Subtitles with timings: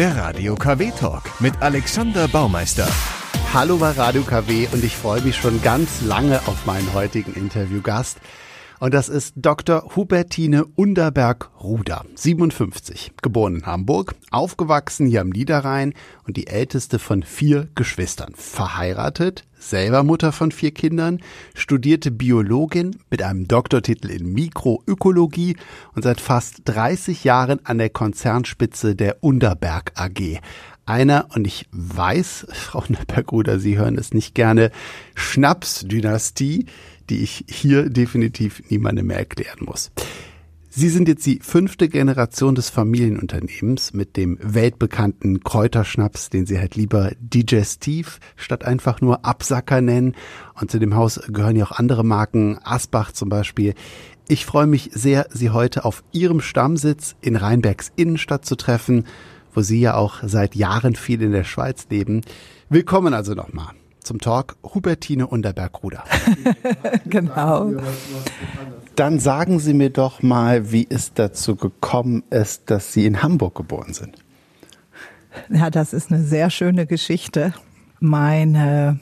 [0.00, 2.88] Der Radio KW Talk mit Alexander Baumeister.
[3.52, 8.18] Hallo bei Radio KW und ich freue mich schon ganz lange auf meinen heutigen Interviewgast.
[8.78, 9.94] Und das ist Dr.
[9.94, 15.92] Hubertine Underberg-Ruder, 57, geboren in Hamburg, aufgewachsen hier am Niederrhein
[16.26, 21.20] und die älteste von vier Geschwistern, verheiratet, selber Mutter von vier Kindern,
[21.54, 25.56] studierte Biologin mit einem Doktortitel in Mikroökologie
[25.94, 30.40] und seit fast 30 Jahren an der Konzernspitze der Underberg AG
[30.90, 34.70] einer, und ich weiß, Frau Neppergruder, Sie hören es nicht gerne,
[35.14, 36.66] Schnapsdynastie,
[37.08, 39.90] die ich hier definitiv niemandem mehr erklären muss.
[40.72, 46.76] Sie sind jetzt die fünfte Generation des Familienunternehmens mit dem weltbekannten Kräuterschnaps, den Sie halt
[46.76, 50.14] lieber digestiv statt einfach nur Absacker nennen.
[50.60, 53.74] Und zu dem Haus gehören ja auch andere Marken, Asbach zum Beispiel.
[54.28, 59.06] Ich freue mich sehr, Sie heute auf Ihrem Stammsitz in Rheinbergs Innenstadt zu treffen,
[59.52, 62.20] wo Sie ja auch seit Jahren viel in der Schweiz leben.
[62.68, 66.04] Willkommen also nochmal zum Talk Hubertine Unterberg-Ruder.
[67.06, 67.72] genau.
[68.96, 73.54] Dann sagen Sie mir doch mal, wie es dazu gekommen ist, dass Sie in Hamburg
[73.54, 74.16] geboren sind.
[75.48, 77.54] Ja, das ist eine sehr schöne Geschichte.
[78.00, 78.98] Meine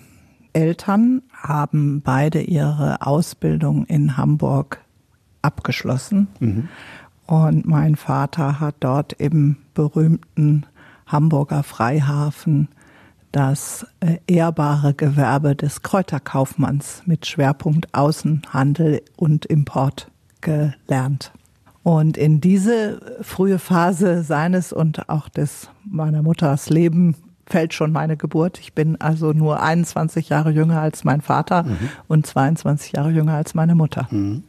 [0.53, 4.81] Eltern haben beide ihre Ausbildung in Hamburg
[5.43, 6.29] abgeschlossen.
[6.41, 6.69] Mhm.
[7.27, 10.67] Und mein Vater hat dort im berühmten
[11.07, 12.69] Hamburger Freihafen
[13.33, 21.33] das äh, ehrbare Gewerbe des Kräuterkaufmanns mit Schwerpunkt Außenhandel und Import gelernt.
[21.83, 28.17] Und in diese frühe Phase seines und auch des meiner Mutters Leben fällt schon meine
[28.17, 28.59] Geburt.
[28.61, 31.79] Ich bin also nur 21 Jahre jünger als mein Vater mhm.
[32.07, 34.07] und 22 Jahre jünger als meine Mutter.
[34.11, 34.45] Mhm.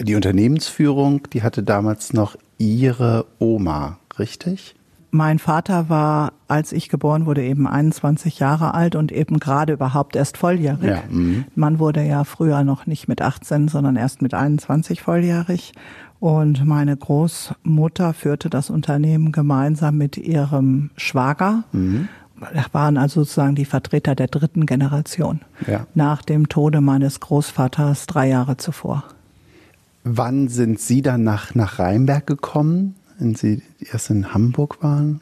[0.00, 4.74] Die Unternehmensführung, die hatte damals noch ihre Oma, richtig?
[5.12, 10.14] Mein Vater war, als ich geboren wurde, eben 21 Jahre alt und eben gerade überhaupt
[10.14, 10.90] erst volljährig.
[10.90, 11.44] Ja, mhm.
[11.54, 15.72] Man wurde ja früher noch nicht mit 18, sondern erst mit 21 volljährig.
[16.20, 21.64] Und meine Großmutter führte das Unternehmen gemeinsam mit ihrem Schwager.
[21.72, 22.08] Mhm.
[22.54, 25.40] Das waren also sozusagen die Vertreter der dritten Generation.
[25.66, 25.86] Ja.
[25.94, 29.04] Nach dem Tode meines Großvaters drei Jahre zuvor.
[30.04, 32.94] Wann sind Sie dann nach, nach Rheinberg gekommen?
[33.20, 35.20] Wenn Sie erst in Hamburg waren?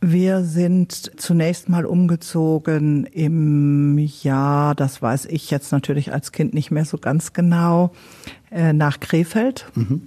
[0.00, 6.70] Wir sind zunächst mal umgezogen im Jahr, das weiß ich jetzt natürlich als Kind nicht
[6.70, 7.90] mehr so ganz genau,
[8.50, 10.02] äh, nach Krefeld mhm.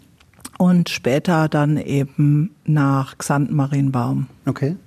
[0.57, 4.27] und später dann eben nach Xanten-Marienbaum.
[4.45, 4.77] Okay.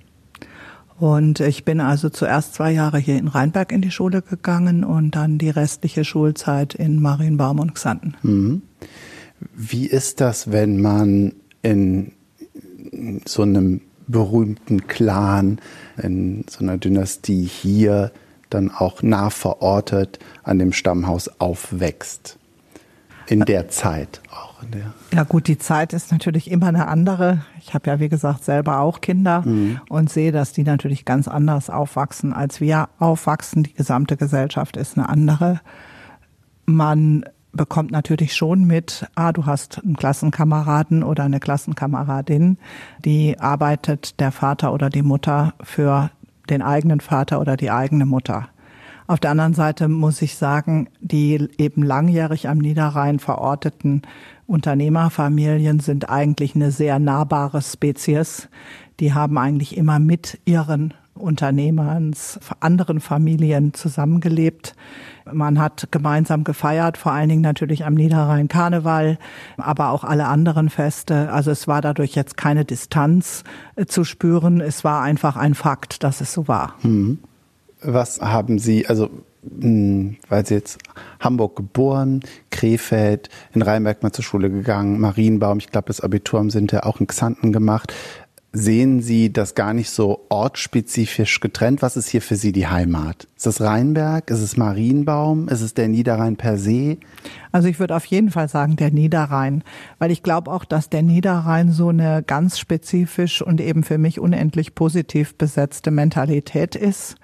[0.97, 5.11] Und ich bin also zuerst zwei Jahre hier in Rheinberg in die Schule gegangen und
[5.11, 8.15] dann die restliche Schulzeit in Marienbaum und Xanten.
[8.23, 8.61] Mhm.
[9.55, 12.14] Wie ist das, wenn man in
[13.25, 15.59] so einem berühmten Clan,
[16.01, 18.11] in so einer Dynastie hier
[18.49, 22.37] dann auch nah verortet an dem Stammhaus aufwächst.
[23.27, 24.61] In der Zeit auch.
[24.61, 27.41] In der ja gut, die Zeit ist natürlich immer eine andere.
[27.59, 29.81] Ich habe ja, wie gesagt, selber auch Kinder mhm.
[29.89, 33.63] und sehe, dass die natürlich ganz anders aufwachsen, als wir aufwachsen.
[33.63, 35.61] Die gesamte Gesellschaft ist eine andere.
[36.67, 42.57] Man bekommt natürlich schon mit, ah, du hast einen Klassenkameraden oder eine Klassenkameradin,
[43.03, 46.11] die arbeitet der Vater oder die Mutter für
[46.49, 48.49] den eigenen Vater oder die eigene Mutter.
[49.07, 54.01] Auf der anderen Seite muss ich sagen, die eben langjährig am Niederrhein verorteten
[54.47, 58.47] Unternehmerfamilien sind eigentlich eine sehr nahbare Spezies.
[58.99, 64.75] Die haben eigentlich immer mit ihren Unternehmens, anderen Familien zusammengelebt.
[65.31, 69.17] Man hat gemeinsam gefeiert, vor allen Dingen natürlich am Niederrhein Karneval,
[69.57, 71.31] aber auch alle anderen Feste.
[71.31, 73.43] Also es war dadurch jetzt keine Distanz
[73.75, 74.61] äh, zu spüren.
[74.61, 76.75] Es war einfach ein Fakt, dass es so war.
[76.81, 77.19] Hm.
[77.81, 79.09] Was haben Sie, also
[79.47, 80.79] hm, weil Sie jetzt
[81.19, 86.49] Hamburg geboren, Krefeld, in Rheinberg mal zur Schule gegangen, Marienbaum, ich glaube das Abitur haben
[86.49, 87.93] Sie auch in Xanten gemacht
[88.55, 91.81] sehen Sie das gar nicht so ortsspezifisch getrennt?
[91.81, 93.27] Was ist hier für Sie die Heimat?
[93.35, 94.29] Ist es Rheinberg?
[94.29, 95.49] Ist es Marienbaum?
[95.49, 96.97] Ist es der Niederrhein per se?
[97.51, 99.63] Also ich würde auf jeden Fall sagen der Niederrhein,
[99.99, 104.19] weil ich glaube auch, dass der Niederrhein so eine ganz spezifisch und eben für mich
[104.19, 107.15] unendlich positiv besetzte Mentalität ist.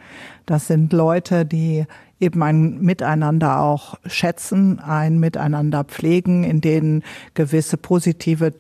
[0.46, 1.86] Das sind Leute, die
[2.20, 7.04] eben ein Miteinander auch schätzen, ein Miteinander pflegen, in denen
[7.34, 8.54] gewisse positive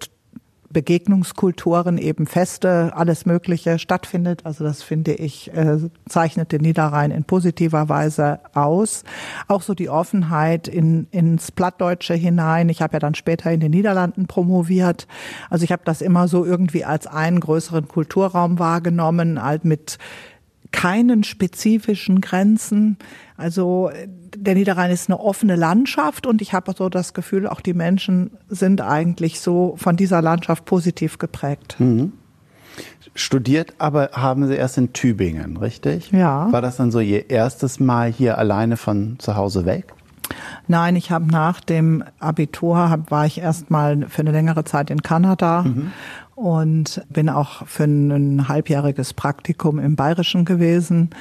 [0.71, 4.45] Begegnungskulturen, eben Feste, alles Mögliche stattfindet.
[4.45, 5.77] Also das finde ich, äh,
[6.07, 9.03] zeichnet den Niederrhein in positiver Weise aus.
[9.47, 12.69] Auch so die Offenheit in, ins Plattdeutsche hinein.
[12.69, 15.07] Ich habe ja dann später in den Niederlanden promoviert.
[15.49, 19.97] Also ich habe das immer so irgendwie als einen größeren Kulturraum wahrgenommen, halt mit
[20.71, 22.97] keinen spezifischen Grenzen.
[23.37, 23.91] Also
[24.35, 28.31] der Niederrhein ist eine offene Landschaft und ich habe so das Gefühl, auch die Menschen
[28.47, 31.75] sind eigentlich so von dieser Landschaft positiv geprägt.
[31.79, 32.13] Mhm.
[33.13, 36.11] Studiert aber haben Sie erst in Tübingen, richtig?
[36.11, 36.51] Ja.
[36.51, 39.93] War das dann so Ihr erstes Mal hier alleine von zu Hause weg?
[40.67, 44.89] Nein, ich habe nach dem Abitur hab, war ich erst mal für eine längere Zeit
[44.89, 45.91] in Kanada mhm
[46.41, 51.11] und bin auch für ein halbjähriges Praktikum im Bayerischen gewesen,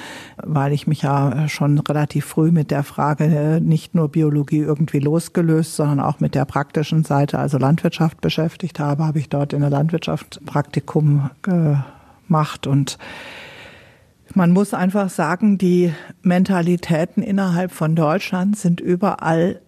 [0.42, 4.98] weil ich mich ja schon relativ früh mit der Frage äh, nicht nur Biologie irgendwie
[4.98, 9.60] losgelöst, sondern auch mit der praktischen Seite, also Landwirtschaft beschäftigt habe, habe ich dort in
[9.60, 12.96] der Landwirtschaft Praktikum gemacht und
[14.34, 15.92] man muss einfach sagen, die
[16.22, 19.60] Mentalitäten innerhalb von Deutschland sind überall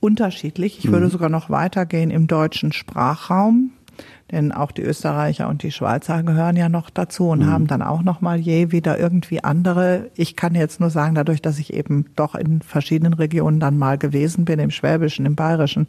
[0.00, 0.78] unterschiedlich.
[0.78, 1.10] Ich würde mhm.
[1.10, 3.70] sogar noch weitergehen im deutschen Sprachraum
[4.32, 7.46] denn auch die Österreicher und die Schweizer gehören ja noch dazu und mhm.
[7.46, 10.10] haben dann auch noch mal je wieder irgendwie andere.
[10.16, 13.98] Ich kann jetzt nur sagen, dadurch, dass ich eben doch in verschiedenen Regionen dann mal
[13.98, 15.86] gewesen bin, im Schwäbischen, im Bayerischen,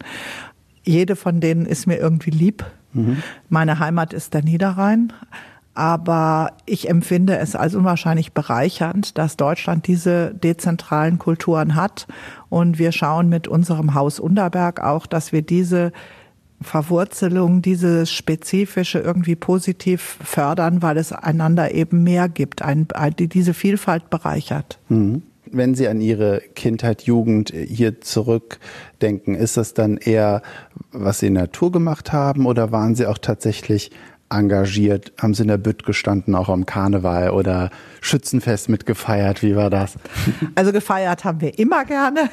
[0.84, 2.64] jede von denen ist mir irgendwie lieb.
[2.92, 3.22] Mhm.
[3.48, 5.12] Meine Heimat ist der Niederrhein.
[5.76, 12.06] Aber ich empfinde es als unwahrscheinlich bereichernd, dass Deutschland diese dezentralen Kulturen hat.
[12.48, 15.90] Und wir schauen mit unserem Haus Unterberg auch, dass wir diese
[16.64, 22.88] Verwurzelung, dieses Spezifische irgendwie positiv fördern, weil es einander eben mehr gibt, ein,
[23.18, 24.78] die diese Vielfalt bereichert.
[24.88, 25.22] Mhm.
[25.50, 30.42] Wenn Sie an Ihre Kindheit, Jugend hier zurückdenken, ist das dann eher,
[30.90, 33.92] was Sie in der Natur gemacht haben oder waren Sie auch tatsächlich
[34.30, 35.12] engagiert?
[35.20, 37.70] Haben Sie in der Bütt gestanden, auch am Karneval oder
[38.00, 39.42] Schützenfest mitgefeiert?
[39.42, 39.94] Wie war das?
[40.56, 42.30] Also gefeiert haben wir immer gerne.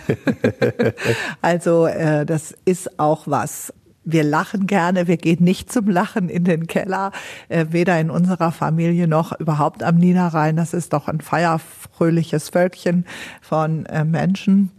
[1.41, 6.43] also äh, das ist auch was wir lachen gerne, wir gehen nicht zum Lachen in
[6.43, 7.11] den Keller,
[7.49, 10.55] äh, weder in unserer Familie noch überhaupt am Niederrhein.
[10.55, 13.05] Das ist doch ein feierfröhliches Völkchen
[13.41, 14.71] von äh, Menschen.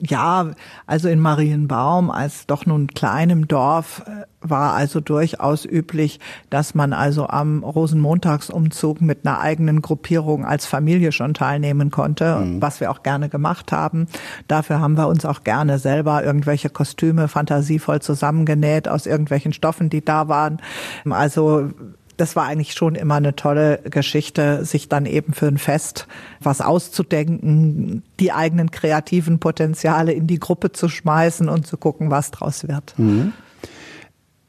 [0.00, 0.52] Ja,
[0.86, 6.92] also in Marienbaum als doch nun kleinem Dorf äh, war also durchaus üblich, dass man
[6.92, 12.62] also am Rosenmontagsumzug mit einer eigenen Gruppierung als Familie schon teilnehmen konnte, mhm.
[12.62, 14.06] was wir auch gerne gemacht haben.
[14.46, 20.04] Dafür haben wir uns auch gerne selber irgendwelche Kostüme fantasievoll zusammengenäht aus irgendwelchen Stoffen, die
[20.04, 20.58] da waren.
[21.10, 21.70] Also
[22.18, 26.06] das war eigentlich schon immer eine tolle Geschichte, sich dann eben für ein Fest
[26.40, 32.32] was auszudenken, die eigenen kreativen Potenziale in die Gruppe zu schmeißen und zu gucken, was
[32.32, 32.98] draus wird.
[32.98, 33.32] Mhm.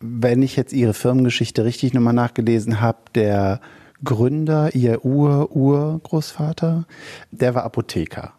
[0.02, 3.62] Wenn ich jetzt Ihre Firmengeschichte richtig nochmal nachgelesen habe, der
[4.04, 6.86] Gründer, Ihr Ur-Urgroßvater,
[7.32, 8.34] der war Apotheker.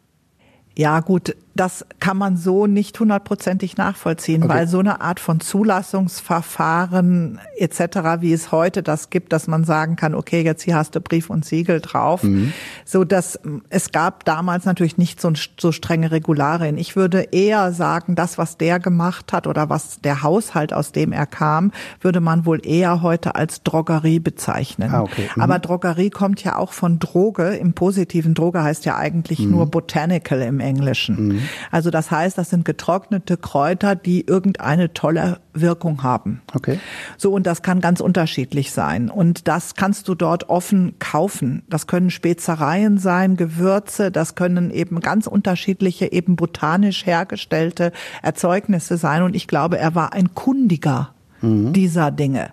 [0.76, 4.55] Ja, gut, das kann man so nicht hundertprozentig nachvollziehen, okay.
[4.55, 7.81] weil so eine Art von Zulassungsverfahren etc.,
[8.21, 11.29] wie es heute das gibt, dass man sagen kann, okay, jetzt hier hast du Brief
[11.29, 12.55] und Siegel drauf, mhm.
[12.87, 16.79] so dass es gab damals natürlich nicht so, so strenge Regularien.
[16.79, 21.12] Ich würde eher sagen, das, was der gemacht hat oder was der Haushalt, aus dem
[21.12, 24.95] er kam, würde man wohl eher heute als Drogerie bezeichnen.
[24.95, 25.29] Ah, okay.
[25.37, 25.43] mhm.
[25.43, 27.49] Aber Drogerie kommt ja auch von Droge.
[27.57, 29.51] Im positiven Droge heißt ja eigentlich mhm.
[29.51, 31.43] nur Botanical im Englischen.
[31.70, 36.43] Also das heißt, das sind getrocknete Kräuter, die irgendeine tolle Wirkung haben.
[36.55, 36.79] Okay.
[37.17, 39.11] So, und das kann ganz unterschiedlich sein.
[39.11, 41.62] Und das kannst du dort offen kaufen.
[41.69, 47.92] Das können Spezereien sein, Gewürze, das können eben ganz unterschiedliche, eben botanisch hergestellte
[48.23, 49.23] Erzeugnisse sein.
[49.23, 51.73] Und ich glaube, er war ein Kundiger mhm.
[51.73, 52.50] dieser Dinge.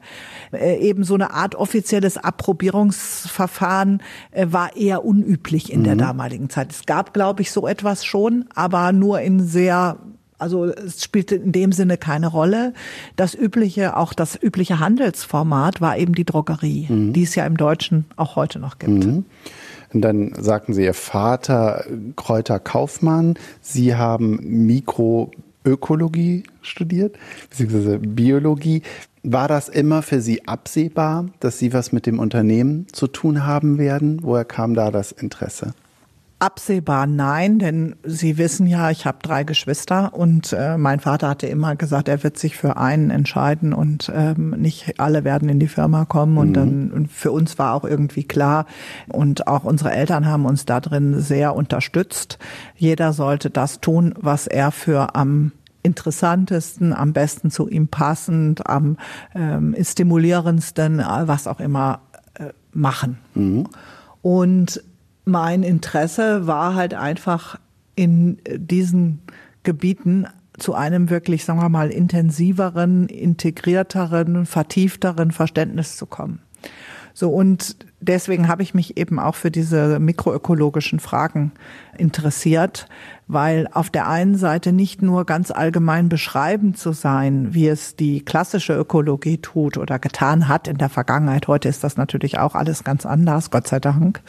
[0.51, 4.01] Äh, eben so eine Art offizielles Approbierungsverfahren
[4.32, 5.86] äh, war eher unüblich in mhm.
[5.86, 6.72] der damaligen Zeit.
[6.72, 9.98] Es gab, glaube ich, so etwas schon, aber nur in sehr
[10.39, 12.74] also es spielte in dem Sinne keine Rolle.
[13.15, 17.13] Das übliche, auch das übliche Handelsformat war eben die Drogerie, mhm.
[17.13, 19.06] die es ja im Deutschen auch heute noch gibt.
[19.06, 19.25] Mhm.
[19.94, 24.65] Und dann sagten Sie, Ihr Vater Kräuter Kaufmann, Sie haben
[25.68, 27.18] Mikroökologie studiert,
[27.50, 28.82] beziehungsweise Biologie.
[29.24, 33.78] War das immer für Sie absehbar, dass Sie was mit dem Unternehmen zu tun haben
[33.78, 34.20] werden?
[34.24, 35.74] Woher kam da das Interesse?
[36.40, 41.48] Absehbar nein, denn Sie wissen ja, ich habe drei Geschwister und äh, mein Vater hatte
[41.48, 45.68] immer gesagt, er wird sich für einen entscheiden und ähm, nicht alle werden in die
[45.68, 46.38] Firma kommen.
[46.38, 46.54] Und mhm.
[46.54, 48.68] dann und für uns war auch irgendwie klar
[49.10, 52.38] und auch unsere Eltern haben uns da drin sehr unterstützt.
[52.76, 55.52] Jeder sollte das tun, was er für am
[55.88, 58.98] interessantesten, am besten zu ihm passend, am
[59.34, 62.01] ähm, stimulierendsten, was auch immer
[62.36, 63.17] äh, machen.
[63.34, 63.67] Mhm.
[64.22, 64.84] Und
[65.24, 67.58] mein Interesse war halt einfach
[67.96, 69.20] in diesen
[69.63, 70.27] Gebieten
[70.58, 76.39] zu einem wirklich, sagen wir mal, intensiveren, integrierteren, vertiefteren Verständnis zu kommen.
[77.13, 81.51] So und deswegen habe ich mich eben auch für diese mikroökologischen Fragen
[81.98, 82.88] interessiert,
[83.27, 88.24] weil auf der einen Seite nicht nur ganz allgemein beschreibend zu sein, wie es die
[88.24, 91.48] klassische Ökologie tut oder getan hat in der Vergangenheit.
[91.48, 94.22] Heute ist das natürlich auch alles ganz anders, Gott sei Dank.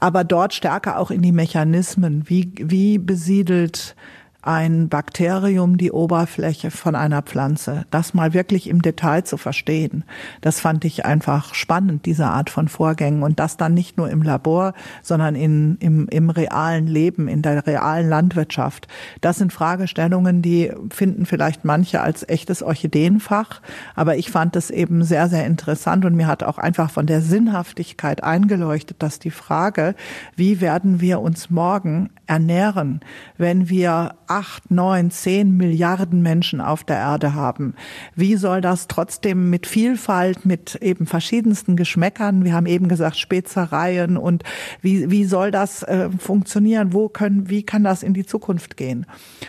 [0.00, 2.28] Aber dort stärker auch in die Mechanismen.
[2.28, 3.96] Wie, wie besiedelt
[4.40, 7.86] ein Bakterium die Oberfläche von einer Pflanze.
[7.90, 10.04] Das mal wirklich im Detail zu verstehen,
[10.40, 13.24] das fand ich einfach spannend, diese Art von Vorgängen.
[13.24, 17.66] Und das dann nicht nur im Labor, sondern in, im, im realen Leben, in der
[17.66, 18.86] realen Landwirtschaft.
[19.20, 23.60] Das sind Fragestellungen, die finden vielleicht manche als echtes Orchideenfach.
[23.96, 27.22] Aber ich fand es eben sehr, sehr interessant und mir hat auch einfach von der
[27.22, 29.96] Sinnhaftigkeit eingeleuchtet, dass die Frage,
[30.36, 33.00] wie werden wir uns morgen ernähren,
[33.36, 37.74] wenn wir acht, neun, zehn Milliarden Menschen auf der Erde haben.
[38.14, 44.16] Wie soll das trotzdem mit Vielfalt, mit eben verschiedensten Geschmäckern, wir haben eben gesagt Spezereien
[44.16, 44.42] und
[44.82, 46.92] wie, wie soll das äh, funktionieren?
[46.92, 49.06] Wo können, wie kann das in die Zukunft gehen?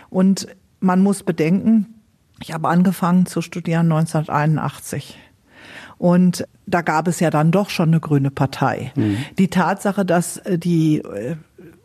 [0.10, 0.48] Und
[0.80, 1.96] man muss bedenken,
[2.42, 5.20] ich habe angefangen zu studieren 1981.
[5.98, 8.94] Und da gab es ja dann doch schon eine grüne Partei.
[8.96, 9.18] Mhm.
[9.38, 11.36] Die Tatsache, dass äh, die äh,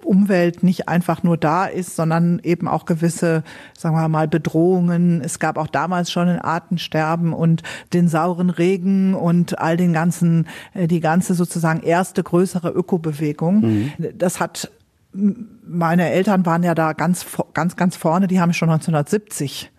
[0.04, 3.42] Umwelt nicht einfach nur da ist, sondern eben auch gewisse,
[3.76, 5.20] sagen wir mal, Bedrohungen.
[5.23, 10.46] Es gab auch damals schon ein Artensterben und den sauren Regen und all den ganzen,
[10.75, 13.61] äh, die ganze sozusagen erste größere Ökobewegung.
[13.61, 13.92] Mhm.
[14.16, 14.70] Das hat
[15.66, 18.26] meine Eltern waren ja da ganz, ganz, ganz vorne.
[18.26, 19.70] Die haben schon 1970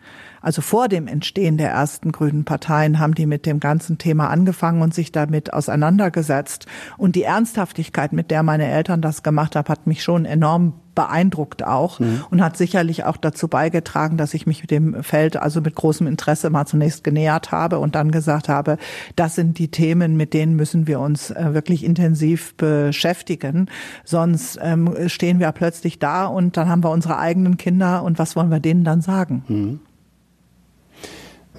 [0.46, 4.84] also vor dem Entstehen der ersten grünen Parteien haben die mit dem ganzen Thema angefangen
[4.84, 6.68] und sich damit auseinandergesetzt.
[6.98, 11.66] Und die Ernsthaftigkeit, mit der meine Eltern das gemacht haben, hat mich schon enorm beeindruckt
[11.66, 12.24] auch mhm.
[12.30, 16.06] und hat sicherlich auch dazu beigetragen, dass ich mich mit dem Feld also mit großem
[16.06, 18.78] Interesse mal zunächst genähert habe und dann gesagt habe,
[19.16, 23.68] das sind die Themen, mit denen müssen wir uns äh, wirklich intensiv beschäftigen.
[24.04, 28.36] Sonst ähm, stehen wir plötzlich da und dann haben wir unsere eigenen Kinder und was
[28.36, 29.44] wollen wir denen dann sagen?
[29.48, 29.80] Mhm.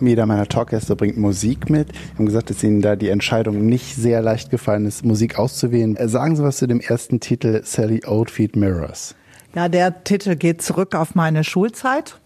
[0.00, 1.92] Jeder meiner Talkgäste bringt Musik mit.
[1.92, 5.96] Wir haben gesagt, dass Ihnen da die Entscheidung nicht sehr leicht gefallen ist, Musik auszuwählen.
[5.96, 9.14] Äh, sagen Sie was zu dem ersten Titel Sally Oldfeet Mirrors.
[9.54, 12.18] Ja, der Titel geht zurück auf meine Schulzeit.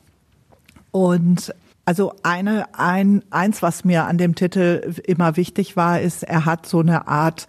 [0.90, 6.44] Und also eine, ein, eins, was mir an dem Titel immer wichtig war, ist, er
[6.44, 7.46] hat so eine Art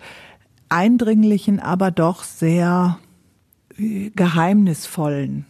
[0.69, 2.97] eindringlichen, aber doch sehr
[3.77, 5.45] äh, geheimnisvollen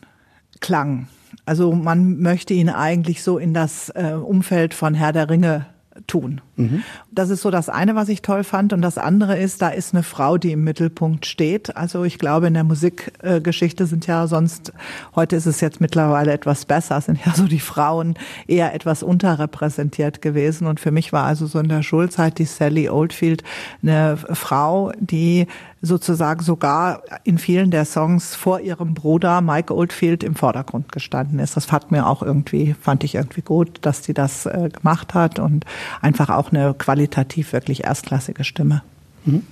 [0.59, 1.07] Klang.
[1.51, 5.65] Also man möchte ihn eigentlich so in das äh, Umfeld von Herr der Ringe
[6.07, 6.39] tun.
[6.55, 6.81] Mhm.
[7.11, 8.71] Das ist so das eine, was ich toll fand.
[8.71, 11.75] Und das andere ist, da ist eine Frau, die im Mittelpunkt steht.
[11.75, 14.71] Also ich glaube, in der Musikgeschichte sind ja sonst,
[15.13, 18.13] heute ist es jetzt mittlerweile etwas besser, sind ja so die Frauen
[18.47, 20.67] eher etwas unterrepräsentiert gewesen.
[20.67, 23.43] Und für mich war also so in der Schulzeit die Sally Oldfield
[23.83, 25.47] eine Frau, die
[25.81, 31.57] sozusagen sogar in vielen der Songs vor ihrem Bruder Mike Oldfield im Vordergrund gestanden ist.
[31.57, 35.39] Das fand mir auch irgendwie, fand ich irgendwie gut, dass sie das äh, gemacht hat
[35.39, 35.65] und
[36.01, 38.83] einfach auch eine qualitativ wirklich erstklassige Stimme.
[39.25, 39.43] Mhm.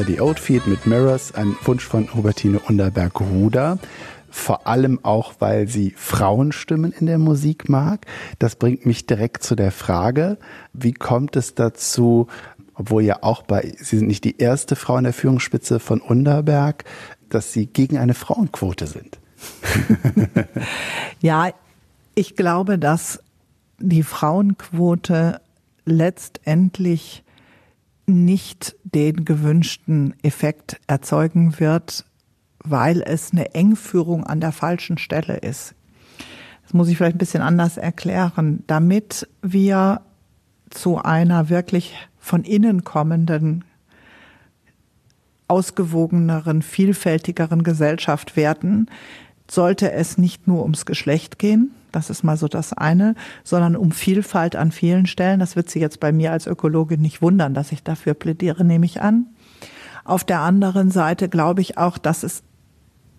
[0.00, 3.78] Sally Oldfield mit Mirrors, ein Wunsch von Hubertine Unterberg-Ruder.
[4.30, 8.06] Vor allem auch, weil sie Frauenstimmen in der Musik mag.
[8.38, 10.38] Das bringt mich direkt zu der Frage,
[10.72, 12.28] wie kommt es dazu,
[12.72, 16.84] obwohl ja auch bei, Sie sind nicht die erste Frau in der Führungsspitze von Unterberg,
[17.28, 19.18] dass Sie gegen eine Frauenquote sind?
[21.20, 21.50] ja,
[22.14, 23.22] ich glaube, dass
[23.78, 25.42] die Frauenquote
[25.84, 27.22] letztendlich
[28.10, 32.04] nicht den gewünschten Effekt erzeugen wird,
[32.62, 35.74] weil es eine Engführung an der falschen Stelle ist.
[36.62, 38.62] Das muss ich vielleicht ein bisschen anders erklären.
[38.66, 40.02] Damit wir
[40.70, 43.64] zu einer wirklich von innen kommenden,
[45.48, 48.88] ausgewogeneren, vielfältigeren Gesellschaft werden,
[49.50, 53.92] sollte es nicht nur ums Geschlecht gehen, das ist mal so das eine, sondern um
[53.92, 55.40] Vielfalt an vielen Stellen.
[55.40, 58.86] Das wird Sie jetzt bei mir als Ökologin nicht wundern, dass ich dafür plädiere, nehme
[58.86, 59.26] ich an.
[60.04, 62.42] Auf der anderen Seite glaube ich auch, dass es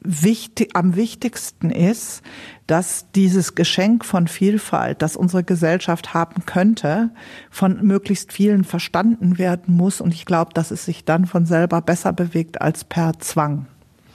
[0.03, 2.23] wichtig, am wichtigsten ist,
[2.67, 7.11] dass dieses Geschenk von Vielfalt, das unsere Gesellschaft haben könnte,
[7.49, 10.01] von möglichst vielen verstanden werden muss.
[10.01, 13.67] Und ich glaube, dass es sich dann von selber besser bewegt als per Zwang.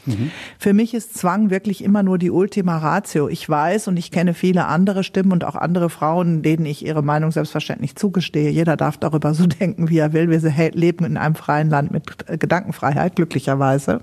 [0.06, 0.30] Mhm.
[0.58, 3.28] Für mich ist Zwang wirklich immer nur die Ultima Ratio.
[3.28, 7.02] Ich weiß und ich kenne viele andere Stimmen und auch andere Frauen, denen ich ihre
[7.02, 8.50] Meinung selbstverständlich zugestehe.
[8.50, 10.30] Jeder darf darüber so denken, wie er will.
[10.30, 14.00] Wir leben in einem freien Land mit Gedankenfreiheit, glücklicherweise.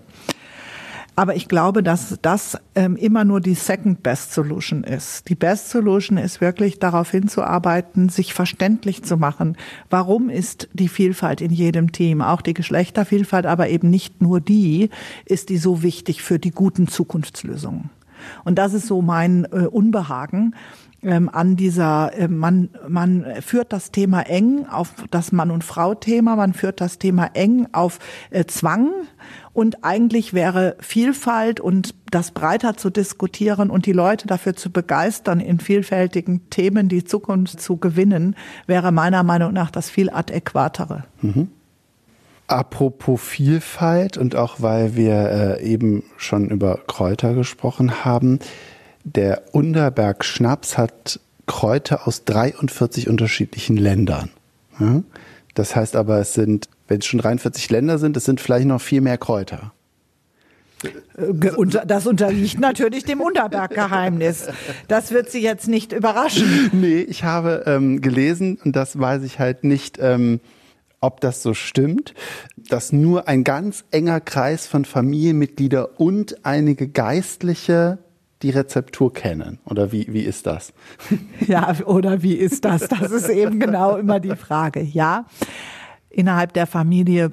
[1.15, 5.29] Aber ich glaube, dass das ähm, immer nur die Second Best Solution ist.
[5.29, 9.55] Die Best Solution ist wirklich darauf hinzuarbeiten, sich verständlich zu machen.
[9.91, 14.89] Warum ist die Vielfalt in jedem Team, auch die Geschlechtervielfalt, aber eben nicht nur die,
[15.25, 17.91] ist die so wichtig für die guten Zukunftslösungen?
[18.43, 20.55] Und das ist so mein äh, Unbehagen
[21.03, 26.35] ähm, an dieser, äh, man, man führt das Thema eng auf das Mann- und Frau-Thema,
[26.35, 27.99] man führt das Thema eng auf
[28.31, 28.91] äh, Zwang
[29.53, 35.39] und eigentlich wäre Vielfalt und das breiter zu diskutieren und die Leute dafür zu begeistern,
[35.39, 41.03] in vielfältigen Themen die Zukunft zu gewinnen, wäre meiner Meinung nach das viel adäquatere.
[41.21, 41.49] Mhm.
[42.47, 48.39] Apropos Vielfalt und auch weil wir äh, eben schon über Kräuter gesprochen haben,
[49.03, 54.29] der Unterberg Schnaps hat Kräuter aus 43 unterschiedlichen Ländern.
[55.53, 58.81] Das heißt aber, es sind wenn es schon 43 Länder sind, es sind vielleicht noch
[58.81, 59.71] viel mehr Kräuter.
[61.85, 64.47] Das unterliegt natürlich dem Unterberg-Geheimnis.
[64.87, 66.71] Das wird Sie jetzt nicht überraschen.
[66.73, 70.41] Nee, ich habe ähm, gelesen, und das weiß ich halt nicht, ähm,
[70.99, 72.13] ob das so stimmt,
[72.57, 77.99] dass nur ein ganz enger Kreis von Familienmitgliedern und einige Geistliche
[78.41, 79.59] die Rezeptur kennen.
[79.65, 80.73] Oder wie, wie ist das?
[81.47, 82.87] Ja, oder wie ist das?
[82.87, 84.81] Das ist eben genau immer die Frage.
[84.81, 85.25] Ja.
[86.13, 87.31] Innerhalb der Familie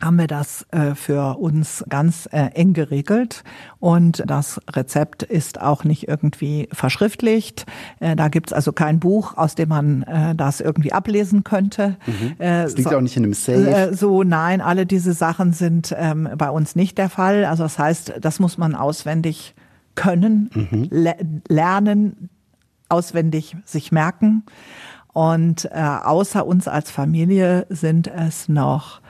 [0.00, 3.44] haben wir das äh, für uns ganz äh, eng geregelt
[3.78, 7.66] und das Rezept ist auch nicht irgendwie verschriftlicht.
[8.00, 11.96] Äh, da gibt's also kein Buch, aus dem man äh, das irgendwie ablesen könnte.
[12.06, 12.34] Mhm.
[12.38, 13.90] Das liegt so, auch nicht in einem Safe.
[13.94, 17.44] So, nein, alle diese Sachen sind ähm, bei uns nicht der Fall.
[17.44, 19.54] Also das heißt, das muss man auswendig
[19.94, 20.88] können, mhm.
[20.90, 21.14] le
[21.48, 22.28] lernen,
[22.88, 24.44] auswendig sich merken.
[25.12, 29.00] Und äh, außer uns als Familie sind es noch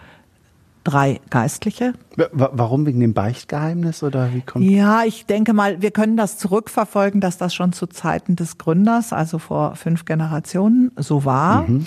[0.85, 1.93] drei Geistliche.
[2.33, 4.65] Warum wegen dem Beichtgeheimnis oder wie kommt?
[4.65, 9.13] Ja, ich denke mal, wir können das zurückverfolgen, dass das schon zu Zeiten des Gründers,
[9.13, 11.69] also vor fünf Generationen, so war.
[11.69, 11.85] Mhm.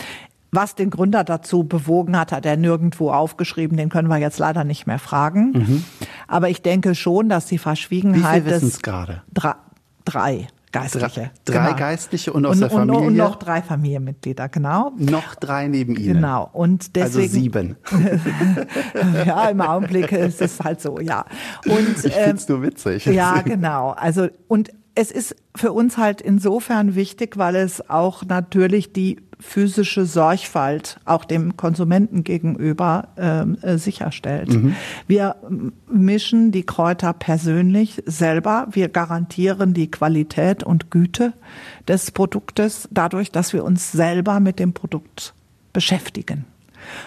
[0.52, 3.76] Was den Gründer dazu bewogen hat, hat er nirgendwo aufgeschrieben.
[3.76, 5.52] Den können wir jetzt leider nicht mehr fragen.
[5.52, 5.84] Mhm.
[6.30, 9.22] Aber ich denke schon, dass die Verschwiegenheit Wie viel des gerade?
[10.06, 10.48] Drei.
[10.76, 11.32] Geistliche.
[11.46, 11.78] Drei, drei genau.
[11.78, 13.00] Geistliche und aus und, der Familie?
[13.00, 14.92] Und, und, noch drei Familienmitglieder, genau.
[14.98, 16.16] Noch drei neben Ihnen?
[16.16, 16.50] Genau.
[16.52, 19.26] Und also deswegen, also sieben.
[19.26, 21.26] ja, im Augenblick ist es halt so, ja.
[21.66, 23.06] Und, ich ähm, find's nur witzig.
[23.06, 23.92] Ja, genau.
[23.92, 30.06] Also, und es ist für uns halt insofern wichtig, weil es auch natürlich die physische
[30.06, 34.50] Sorgfalt auch dem Konsumenten gegenüber ähm, äh, sicherstellt.
[34.50, 34.76] Mhm.
[35.08, 35.36] Wir
[35.90, 38.68] mischen die Kräuter persönlich selber.
[38.72, 41.34] Wir garantieren die Qualität und Güte
[41.88, 45.34] des Produktes dadurch, dass wir uns selber mit dem Produkt
[45.74, 46.46] beschäftigen.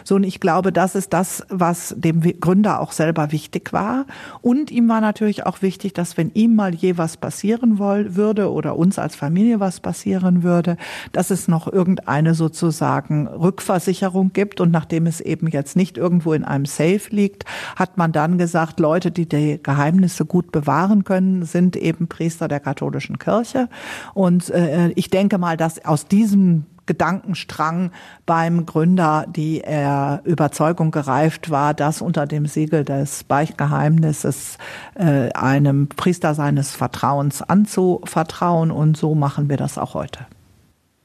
[0.05, 4.07] So, und ich glaube, das ist das, was dem Gründer auch selber wichtig war.
[4.43, 8.77] Und ihm war natürlich auch wichtig, dass wenn ihm mal je was passieren würde oder
[8.77, 10.77] uns als Familie was passieren würde,
[11.13, 14.61] dass es noch irgendeine sozusagen Rückversicherung gibt.
[14.61, 17.45] Und nachdem es eben jetzt nicht irgendwo in einem Safe liegt,
[17.77, 22.61] hat man dann gesagt, Leute, die die Geheimnisse gut bewahren können, sind eben Priester der
[22.61, 23.69] katholischen Kirche.
[24.15, 27.93] Und äh, ich denke mal, dass aus diesem Gedankenstrang
[28.27, 34.59] beim Gründer die äh, Überzeugung gereift war, das unter dem Siegel des Beichtgeheimnisses
[34.97, 38.73] äh, einem Priester seines Vertrauens anzuvertrauen.
[38.73, 40.27] Und so machen wir das auch heute.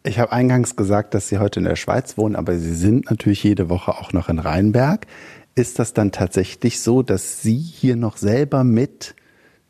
[0.05, 3.43] Ich habe eingangs gesagt, dass Sie heute in der Schweiz wohnen, aber Sie sind natürlich
[3.43, 5.05] jede Woche auch noch in Rheinberg.
[5.55, 9.15] Ist das dann tatsächlich so, dass Sie hier noch selber mit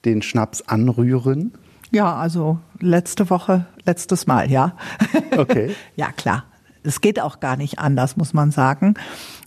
[0.06, 1.54] den Schnaps anrühren?
[1.94, 4.76] Ja, also letzte Woche, letztes Mal, ja.
[5.38, 5.76] Okay.
[5.96, 6.46] ja, klar.
[6.82, 8.96] Es geht auch gar nicht anders, muss man sagen.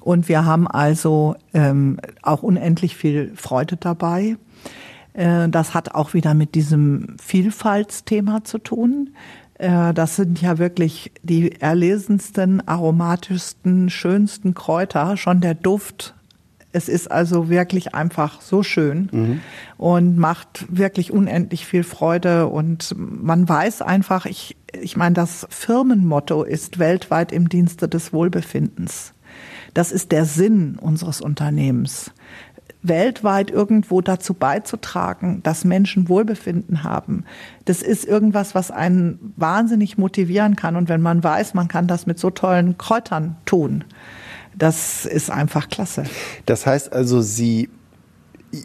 [0.01, 4.37] Und wir haben also ähm, auch unendlich viel Freude dabei.
[5.13, 9.11] Äh, das hat auch wieder mit diesem Vielfaltsthema zu tun.
[9.55, 15.17] Äh, das sind ja wirklich die erlesensten, aromatischsten, schönsten Kräuter.
[15.17, 16.15] Schon der Duft
[16.77, 19.41] es ist also wirklich einfach so schön mhm.
[19.79, 26.43] und macht wirklich unendlich viel Freude und man weiß einfach, ich, ich meine, das Firmenmotto
[26.43, 29.15] ist weltweit im Dienste des Wohlbefindens.
[29.73, 32.11] Das ist der Sinn unseres Unternehmens.
[32.83, 37.25] weltweit irgendwo dazu beizutragen, dass Menschen Wohlbefinden haben.
[37.65, 40.77] Das ist irgendwas, was einen wahnsinnig motivieren kann.
[40.77, 43.83] Und wenn man weiß, man kann das mit so tollen Kräutern tun,
[44.57, 46.05] das ist einfach klasse.
[46.47, 47.69] Das heißt also, Sie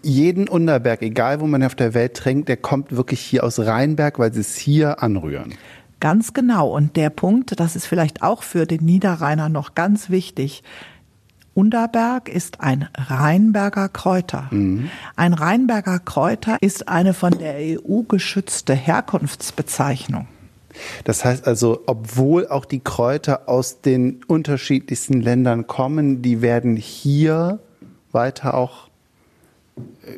[0.04, 4.20] jeden Unterberg, egal wo man auf der Welt trinkt, der kommt wirklich hier aus Rheinberg,
[4.20, 5.54] weil sie es hier anrühren.
[6.00, 6.70] Ganz genau.
[6.70, 10.64] Und der Punkt, das ist vielleicht auch für den Niederrheiner noch ganz wichtig.
[11.54, 14.48] Unterberg ist ein Rheinberger Kräuter.
[14.52, 14.90] Mhm.
[15.16, 20.28] Ein Rheinberger Kräuter ist eine von der EU geschützte Herkunftsbezeichnung.
[21.04, 27.60] Das heißt also, obwohl auch die Kräuter aus den unterschiedlichsten Ländern kommen, die werden hier
[28.12, 28.90] weiter auch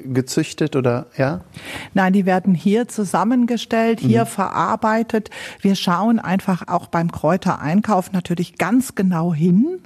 [0.06, 1.42] gezüchtet oder ja?
[1.94, 4.30] Nein, die werden hier zusammengestellt, hier mhm.
[4.30, 5.30] verarbeitet.
[5.62, 9.80] Wir schauen einfach auch beim Kräutereinkauf natürlich ganz genau hin.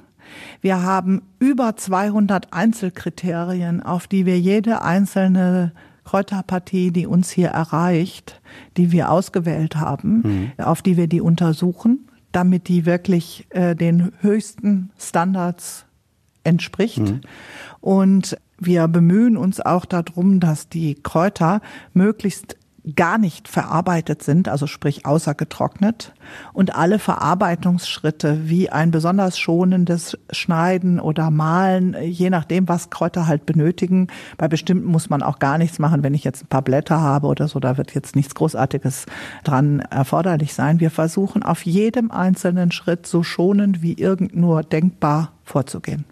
[0.60, 5.72] Wir haben über 200 Einzelkriterien, auf die wir jede einzelne
[6.08, 8.40] Kräuterpartie, die uns hier erreicht,
[8.78, 10.22] die wir ausgewählt haben,
[10.56, 10.64] mhm.
[10.64, 15.84] auf die wir die untersuchen, damit die wirklich äh, den höchsten Standards
[16.44, 17.00] entspricht.
[17.00, 17.20] Mhm.
[17.82, 21.60] Und wir bemühen uns auch darum, dass die Kräuter
[21.92, 22.56] möglichst
[22.94, 26.12] gar nicht verarbeitet sind, also sprich außer getrocknet
[26.52, 33.46] und alle Verarbeitungsschritte wie ein besonders schonendes Schneiden oder Mahlen, je nachdem, was Kräuter halt
[33.46, 34.08] benötigen.
[34.36, 36.02] Bei bestimmten muss man auch gar nichts machen.
[36.02, 39.06] Wenn ich jetzt ein paar Blätter habe oder so, da wird jetzt nichts Großartiges
[39.44, 40.80] dran erforderlich sein.
[40.80, 46.04] Wir versuchen auf jedem einzelnen Schritt so schonend wie irgend nur denkbar vorzugehen.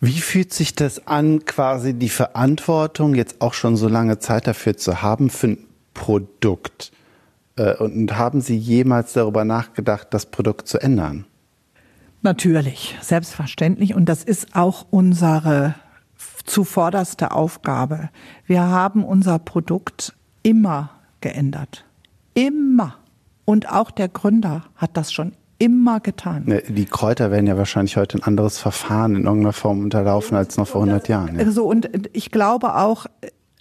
[0.00, 4.76] Wie fühlt sich das an, quasi die Verantwortung jetzt auch schon so lange Zeit dafür
[4.76, 5.58] zu haben für ein
[5.92, 6.92] Produkt?
[7.56, 11.24] Äh, und haben Sie jemals darüber nachgedacht, das Produkt zu ändern?
[12.22, 13.94] Natürlich, selbstverständlich.
[13.94, 15.74] Und das ist auch unsere
[16.44, 18.10] zuvorderste Aufgabe.
[18.46, 21.84] Wir haben unser Produkt immer geändert.
[22.34, 22.96] Immer.
[23.44, 26.44] Und auch der Gründer hat das schon immer getan.
[26.46, 30.56] Ne, die Kräuter werden ja wahrscheinlich heute ein anderes Verfahren in irgendeiner Form unterlaufen als
[30.56, 31.38] noch vor 100 Jahren.
[31.38, 31.50] Ja.
[31.50, 33.06] So, und ich glaube auch,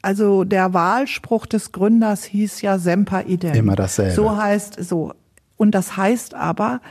[0.01, 3.53] also der Wahlspruch des Gründers hieß ja Semper Idem.
[3.55, 4.13] Immer dasselbe.
[4.13, 5.13] So heißt so.
[5.57, 6.81] Und das heißt aber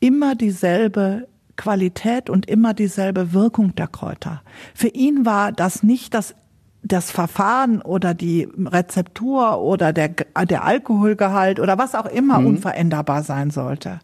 [0.00, 4.42] immer dieselbe Qualität und immer dieselbe Wirkung der Kräuter.
[4.74, 6.34] Für ihn war das nicht das
[6.82, 12.46] das Verfahren oder die Rezeptur oder der, der Alkoholgehalt oder was auch immer mhm.
[12.46, 14.00] unveränderbar sein sollte.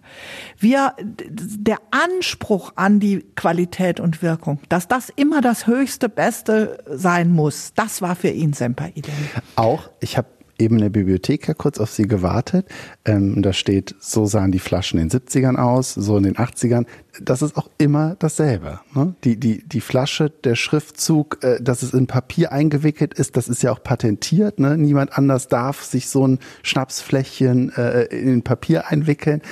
[0.59, 7.33] Wir, der Anspruch an die Qualität und Wirkung, dass das immer das höchste, beste sein
[7.33, 9.15] muss, das war für ihn Semper Idem.
[9.57, 10.29] Auch, ich habe
[10.59, 12.67] eben in der Bibliothek ja kurz auf sie gewartet.
[13.05, 16.87] Ähm, da steht, so sahen die Flaschen in den 70ern aus, so in den 80ern.
[17.21, 18.81] Das ist auch immer dasselbe.
[18.95, 19.15] Ne?
[19.25, 23.63] Die, die, die Flasche, der Schriftzug, äh, dass es in Papier eingewickelt ist, das ist
[23.63, 24.59] ja auch patentiert.
[24.59, 24.77] Ne?
[24.77, 29.43] Niemand anders darf sich so ein Schnapsfläschchen äh, in Papier einwickeln.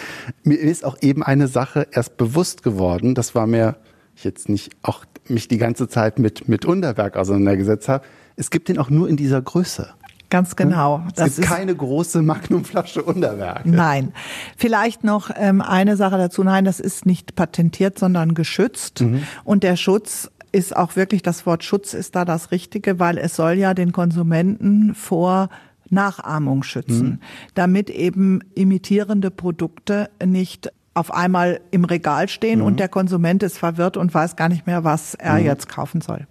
[0.42, 3.76] Mir ist auch eben eine Sache erst bewusst geworden, das war mir
[4.16, 8.04] jetzt nicht auch mich die ganze Zeit mit, mit Unterberg auseinandergesetzt habe.
[8.36, 9.94] Es gibt den auch nur in dieser Größe.
[10.34, 11.00] Ganz genau.
[11.06, 13.66] Es das gibt keine große Magnumflasche Unterwerk.
[13.66, 14.12] Nein.
[14.56, 16.42] Vielleicht noch ähm, eine Sache dazu.
[16.42, 19.02] Nein, das ist nicht patentiert, sondern geschützt.
[19.02, 19.22] Mhm.
[19.44, 23.36] Und der Schutz ist auch wirklich, das Wort Schutz ist da das Richtige, weil es
[23.36, 25.50] soll ja den Konsumenten vor
[25.88, 27.18] Nachahmung schützen, mhm.
[27.54, 32.66] damit eben imitierende Produkte nicht auf einmal im Regal stehen mhm.
[32.66, 35.44] und der Konsument ist verwirrt und weiß gar nicht mehr, was er mhm.
[35.44, 36.26] jetzt kaufen soll.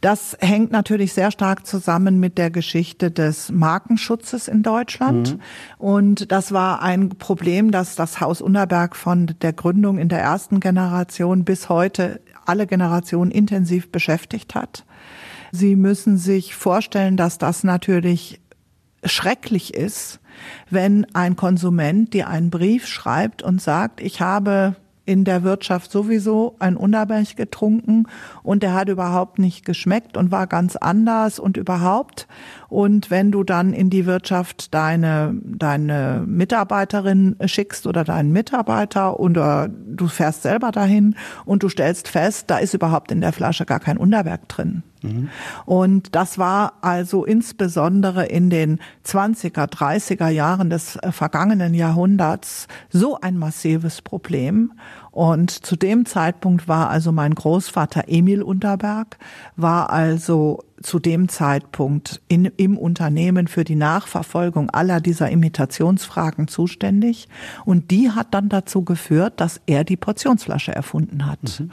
[0.00, 5.34] Das hängt natürlich sehr stark zusammen mit der Geschichte des Markenschutzes in Deutschland.
[5.34, 5.40] Mhm.
[5.76, 10.60] Und das war ein Problem, das das Haus Unterberg von der Gründung in der ersten
[10.60, 14.84] Generation bis heute alle Generationen intensiv beschäftigt hat.
[15.52, 18.40] Sie müssen sich vorstellen, dass das natürlich
[19.04, 20.20] schrecklich ist,
[20.70, 24.76] wenn ein Konsument dir einen Brief schreibt und sagt, ich habe
[25.10, 28.06] in der Wirtschaft sowieso ein Unterberg getrunken
[28.44, 32.28] und der hat überhaupt nicht geschmeckt und war ganz anders und überhaupt.
[32.68, 39.68] Und wenn du dann in die Wirtschaft deine, deine Mitarbeiterin schickst oder deinen Mitarbeiter oder
[39.68, 43.80] du fährst selber dahin und du stellst fest, da ist überhaupt in der Flasche gar
[43.80, 44.84] kein Unterberg drin.
[45.02, 45.28] Mhm.
[45.64, 53.18] Und das war also insbesondere in den 20er, 30er Jahren des äh, vergangenen Jahrhunderts so
[53.20, 54.72] ein massives Problem.
[55.10, 59.18] Und zu dem Zeitpunkt war also mein Großvater Emil Unterberg,
[59.56, 67.28] war also zu dem Zeitpunkt in, im Unternehmen für die Nachverfolgung aller dieser Imitationsfragen zuständig.
[67.64, 71.60] Und die hat dann dazu geführt, dass er die Portionsflasche erfunden hat.
[71.60, 71.70] Mhm.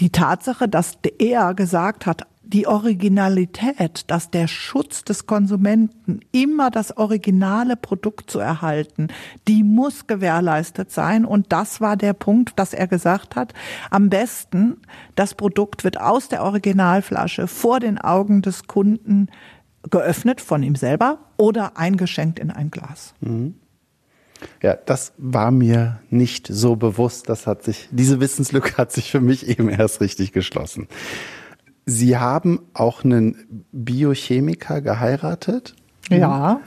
[0.00, 6.96] Die Tatsache, dass er gesagt hat, die Originalität, dass der Schutz des Konsumenten immer das
[6.96, 9.08] originale Produkt zu erhalten,
[9.48, 11.24] die muss gewährleistet sein.
[11.24, 13.54] Und das war der Punkt, dass er gesagt hat,
[13.90, 14.76] am besten,
[15.14, 19.28] das Produkt wird aus der Originalflasche vor den Augen des Kunden
[19.90, 23.14] geöffnet von ihm selber oder eingeschenkt in ein Glas.
[23.20, 23.54] Mhm.
[24.62, 27.28] Ja, das war mir nicht so bewusst.
[27.28, 30.88] Das hat sich, diese Wissenslücke hat sich für mich eben erst richtig geschlossen.
[31.86, 35.74] Sie haben auch einen Biochemiker geheiratet?
[36.08, 36.60] Ja.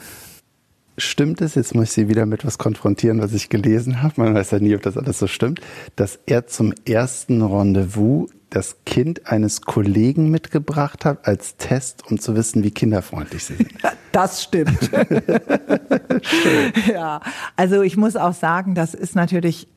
[0.99, 4.33] Stimmt es, jetzt muss ich Sie wieder mit was konfrontieren, was ich gelesen habe, man
[4.33, 5.61] weiß ja nie, ob das alles so stimmt,
[5.95, 12.35] dass er zum ersten Rendezvous das Kind eines Kollegen mitgebracht hat als Test, um zu
[12.35, 13.73] wissen, wie kinderfreundlich sie sind.
[14.13, 14.89] Das stimmt.
[16.91, 17.21] ja,
[17.55, 19.67] also ich muss auch sagen, das ist natürlich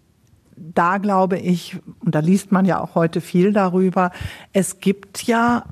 [0.75, 4.11] da glaube ich, und da liest man ja auch heute viel darüber,
[4.53, 5.64] es gibt ja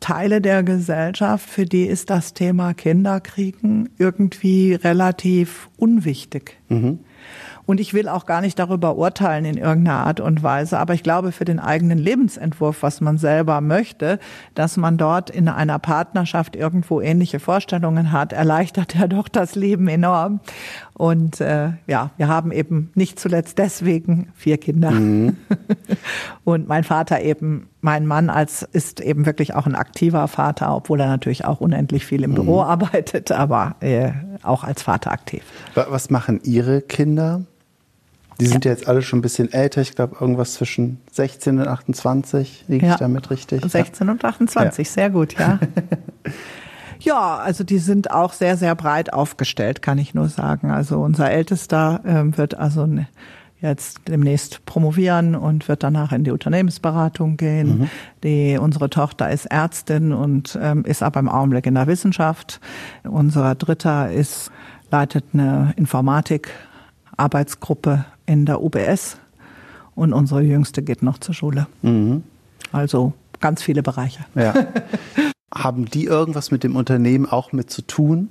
[0.00, 6.56] Teile der Gesellschaft, für die ist das Thema Kinderkriegen irgendwie relativ unwichtig.
[6.68, 7.00] Mhm.
[7.66, 10.78] Und ich will auch gar nicht darüber urteilen in irgendeiner Art und Weise.
[10.78, 14.18] Aber ich glaube, für den eigenen Lebensentwurf, was man selber möchte,
[14.54, 19.86] dass man dort in einer Partnerschaft irgendwo ähnliche Vorstellungen hat, erleichtert ja doch das Leben
[19.86, 20.40] enorm.
[21.00, 24.90] Und äh, ja, wir haben eben nicht zuletzt deswegen vier Kinder.
[24.90, 25.38] Mhm.
[26.44, 31.00] Und mein Vater eben, mein Mann als ist eben wirklich auch ein aktiver Vater, obwohl
[31.00, 32.34] er natürlich auch unendlich viel im mhm.
[32.34, 34.10] Büro arbeitet, aber äh,
[34.42, 35.42] auch als Vater aktiv.
[35.74, 37.46] Was machen Ihre Kinder?
[38.38, 38.70] Die sind ja.
[38.70, 39.80] jetzt alle schon ein bisschen älter.
[39.80, 42.66] Ich glaube, irgendwas zwischen 16 und 28.
[42.68, 42.92] Liege ja.
[42.92, 43.64] ich damit richtig?
[43.64, 44.12] 16 ja.
[44.12, 44.92] und 28, ja.
[44.92, 45.58] sehr gut, ja.
[47.00, 50.70] ja, also die sind auch sehr, sehr breit aufgestellt, kann ich nur sagen.
[50.70, 53.08] Also unser Ältester äh, wird also ne,
[53.60, 57.80] jetzt demnächst promovieren und wird danach in die Unternehmensberatung gehen.
[57.80, 57.90] Mhm.
[58.24, 62.60] Die, unsere Tochter ist Ärztin und ähm, ist aber im Augenblick in der Wissenschaft.
[63.04, 64.50] Unser Dritter ist,
[64.90, 66.50] leitet eine Informatik
[67.16, 69.18] Arbeitsgruppe in der UBS
[69.94, 71.66] und unsere Jüngste geht noch zur Schule.
[71.82, 72.22] Mhm.
[72.72, 74.24] Also ganz viele Bereiche.
[74.34, 74.54] Ja.
[75.52, 78.28] Haben die irgendwas mit dem Unternehmen auch mit zu tun?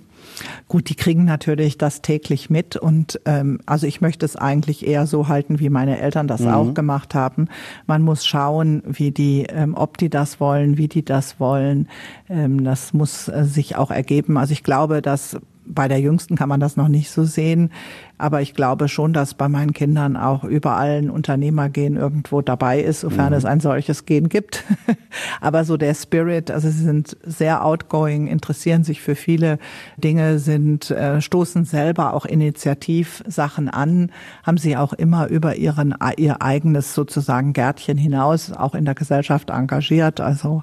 [0.67, 5.07] Gut, die kriegen natürlich das täglich mit und ähm, also ich möchte es eigentlich eher
[5.07, 6.49] so halten, wie meine Eltern das mhm.
[6.49, 7.47] auch gemacht haben.
[7.87, 11.87] Man muss schauen, wie die, ähm, ob die das wollen, wie die das wollen.
[12.29, 14.37] Ähm, das muss äh, sich auch ergeben.
[14.37, 17.71] Also ich glaube, dass bei der Jüngsten kann man das noch nicht so sehen.
[18.19, 22.99] Aber ich glaube schon, dass bei meinen Kindern auch überall ein Unternehmergehen irgendwo dabei ist,
[22.99, 23.37] sofern mhm.
[23.37, 24.65] es ein solches Gen gibt.
[25.41, 29.57] Aber so der Spirit, also sie sind sehr outgoing, interessieren sich für viele
[29.95, 34.11] Dinge, sind, äh, stoßen selber auch initiativ Sachen an,
[34.43, 39.49] haben sie auch immer über ihren, ihr eigenes sozusagen Gärtchen hinaus auch in der Gesellschaft
[39.49, 40.19] engagiert.
[40.19, 40.61] Also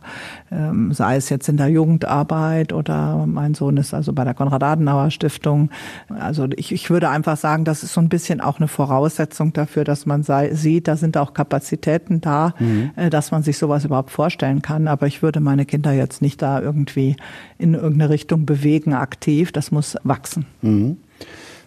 [0.52, 5.10] ähm, sei es jetzt in der Jugendarbeit oder mein Sohn ist also bei der Konrad-Adenauer
[5.10, 5.70] Stiftung.
[6.10, 9.52] Also ich, ich würde einfach sagen, sagen, das ist so ein bisschen auch eine Voraussetzung
[9.52, 12.90] dafür, dass man sei, sieht, da sind auch Kapazitäten da, mhm.
[12.96, 14.88] äh, dass man sich sowas überhaupt vorstellen kann.
[14.88, 17.14] Aber ich würde meine Kinder jetzt nicht da irgendwie
[17.56, 19.52] in irgendeine Richtung bewegen aktiv.
[19.52, 20.44] Das muss wachsen.
[20.60, 20.96] Mhm.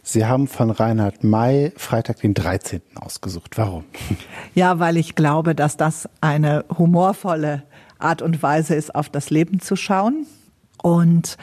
[0.03, 2.81] Sie haben von Reinhard May Freitag den 13.
[2.95, 3.57] ausgesucht.
[3.57, 3.85] Warum?
[4.55, 7.63] Ja, weil ich glaube, dass das eine humorvolle
[7.99, 10.25] Art und Weise ist, auf das Leben zu schauen.
[10.81, 11.37] Und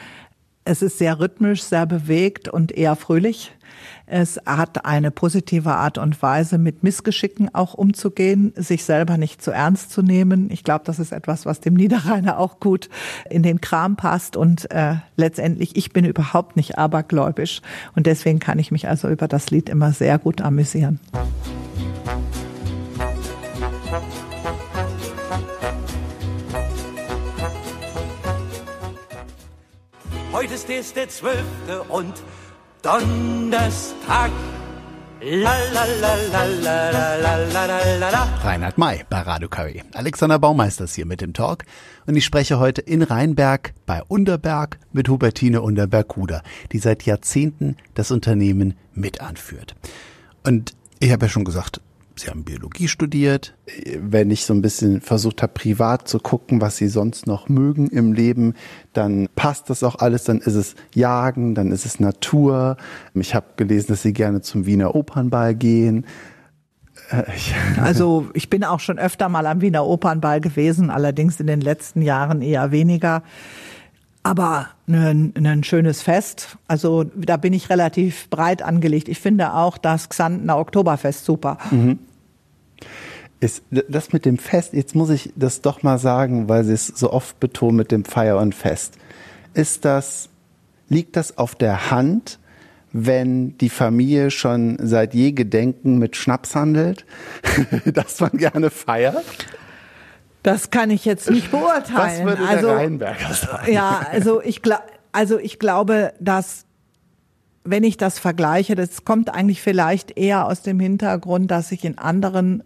[0.67, 3.53] es ist sehr rhythmisch, sehr bewegt und eher fröhlich.
[4.05, 9.51] Es hat eine positive Art und Weise, mit Missgeschicken auch umzugehen, sich selber nicht zu
[9.51, 10.49] ernst zu nehmen.
[10.51, 12.89] Ich glaube, das ist etwas, was dem Niederrheiner auch gut
[13.29, 14.37] in den Kram passt.
[14.37, 17.61] Und äh, letztendlich, ich bin überhaupt nicht abergläubisch.
[17.95, 20.99] Und deswegen kann ich mich also über das Lied immer sehr gut amüsieren.
[21.13, 22.26] Heute
[30.57, 32.15] ist der zwölfte und
[32.81, 34.31] Donnerstag.
[38.43, 39.83] Reinhard May bei Radio KW.
[39.93, 41.63] Alexander Baumeister ist hier mit dem Talk
[42.07, 46.41] und ich spreche heute in Rheinberg bei Unterberg mit Hubertine Unterberg-Huder,
[46.71, 49.75] die seit Jahrzehnten das Unternehmen mit anführt.
[50.43, 51.81] Und ich habe ja schon gesagt,
[52.19, 53.55] Sie haben Biologie studiert.
[53.99, 57.87] Wenn ich so ein bisschen versucht habe, privat zu gucken, was Sie sonst noch mögen
[57.87, 58.55] im Leben,
[58.93, 60.23] dann passt das auch alles.
[60.23, 62.77] Dann ist es Jagen, dann ist es Natur.
[63.13, 66.05] Ich habe gelesen, dass Sie gerne zum Wiener Opernball gehen.
[67.09, 67.23] Äh,
[67.81, 72.01] also ich bin auch schon öfter mal am Wiener Opernball gewesen, allerdings in den letzten
[72.01, 73.23] Jahren eher weniger.
[74.23, 76.57] Aber ein, ein schönes Fest.
[76.67, 79.07] Also da bin ich relativ breit angelegt.
[79.07, 81.57] Ich finde auch das Xantener Oktoberfest super.
[81.71, 81.99] Mhm.
[83.39, 86.87] Ist das mit dem Fest, jetzt muss ich das doch mal sagen, weil Sie es
[86.87, 88.95] so oft betonen mit dem Feier und Fest.
[89.53, 90.29] Ist das,
[90.89, 92.39] liegt das auf der Hand,
[92.93, 97.05] wenn die Familie schon seit je Gedenken mit Schnaps handelt,
[97.85, 99.25] dass man gerne feiert?
[100.41, 101.85] Das kann ich jetzt nicht beurteilen.
[101.95, 103.71] Was würde also, der Rheinberger sagen?
[103.71, 104.61] Ja, also ich,
[105.11, 106.66] also ich glaube, dass
[107.69, 111.97] wenn ich das vergleiche, das kommt eigentlich vielleicht eher aus dem Hintergrund, dass ich in
[111.97, 112.63] anderen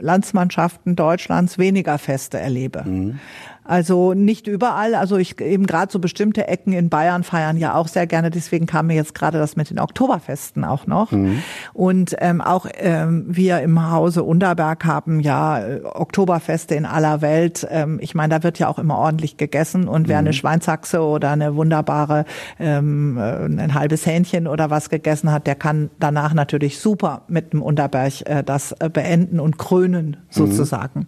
[0.00, 2.84] Landsmannschaften Deutschlands weniger Feste erlebe.
[2.84, 3.18] Mhm.
[3.66, 4.94] Also nicht überall.
[4.94, 8.30] Also ich eben gerade so bestimmte Ecken in Bayern feiern ja auch sehr gerne.
[8.30, 11.12] Deswegen kam mir jetzt gerade das mit den Oktoberfesten auch noch.
[11.12, 11.42] Mhm.
[11.72, 17.66] Und ähm, auch ähm, wir im Hause Unterberg haben ja äh, Oktoberfeste in aller Welt.
[17.70, 19.88] Ähm, ich meine, da wird ja auch immer ordentlich gegessen.
[19.88, 20.26] Und wer mhm.
[20.26, 22.24] eine Schweinshaxe oder eine wunderbare
[22.58, 27.52] ähm, äh, ein halbes Hähnchen oder was gegessen hat, der kann danach natürlich super mit
[27.52, 30.16] dem Unterberg äh, das äh, beenden und krönen mhm.
[30.30, 31.00] sozusagen.
[31.00, 31.06] Mhm.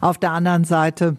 [0.00, 1.16] Auf der anderen Seite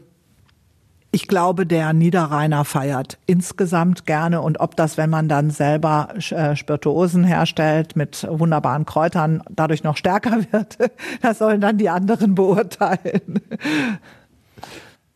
[1.18, 6.56] ich glaube, der Niederrheiner feiert insgesamt gerne und ob das, wenn man dann selber äh,
[6.56, 10.78] Spirituosen herstellt mit wunderbaren Kräutern, dadurch noch stärker wird,
[11.24, 13.42] das sollen dann die anderen beurteilen.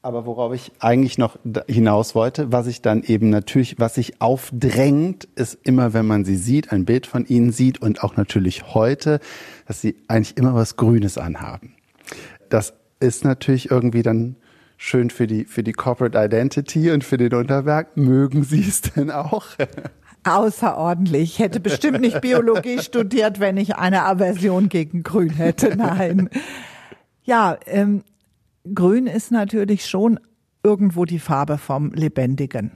[0.01, 1.37] Aber worauf ich eigentlich noch
[1.67, 6.35] hinaus wollte, was ich dann eben natürlich, was sich aufdrängt, ist immer, wenn man sie
[6.35, 9.19] sieht, ein Bild von ihnen sieht und auch natürlich heute,
[9.67, 11.75] dass sie eigentlich immer was Grünes anhaben.
[12.49, 14.37] Das ist natürlich irgendwie dann
[14.81, 17.95] schön für die, für die Corporate Identity und für den Unterberg.
[17.95, 19.45] Mögen Sie es denn auch?
[20.23, 21.33] Außerordentlich.
[21.33, 25.75] Ich hätte bestimmt nicht Biologie studiert, wenn ich eine Aversion gegen Grün hätte.
[25.77, 26.29] Nein.
[27.23, 28.03] Ja, ähm,
[28.73, 30.19] Grün ist natürlich schon
[30.63, 32.71] irgendwo die Farbe vom Lebendigen.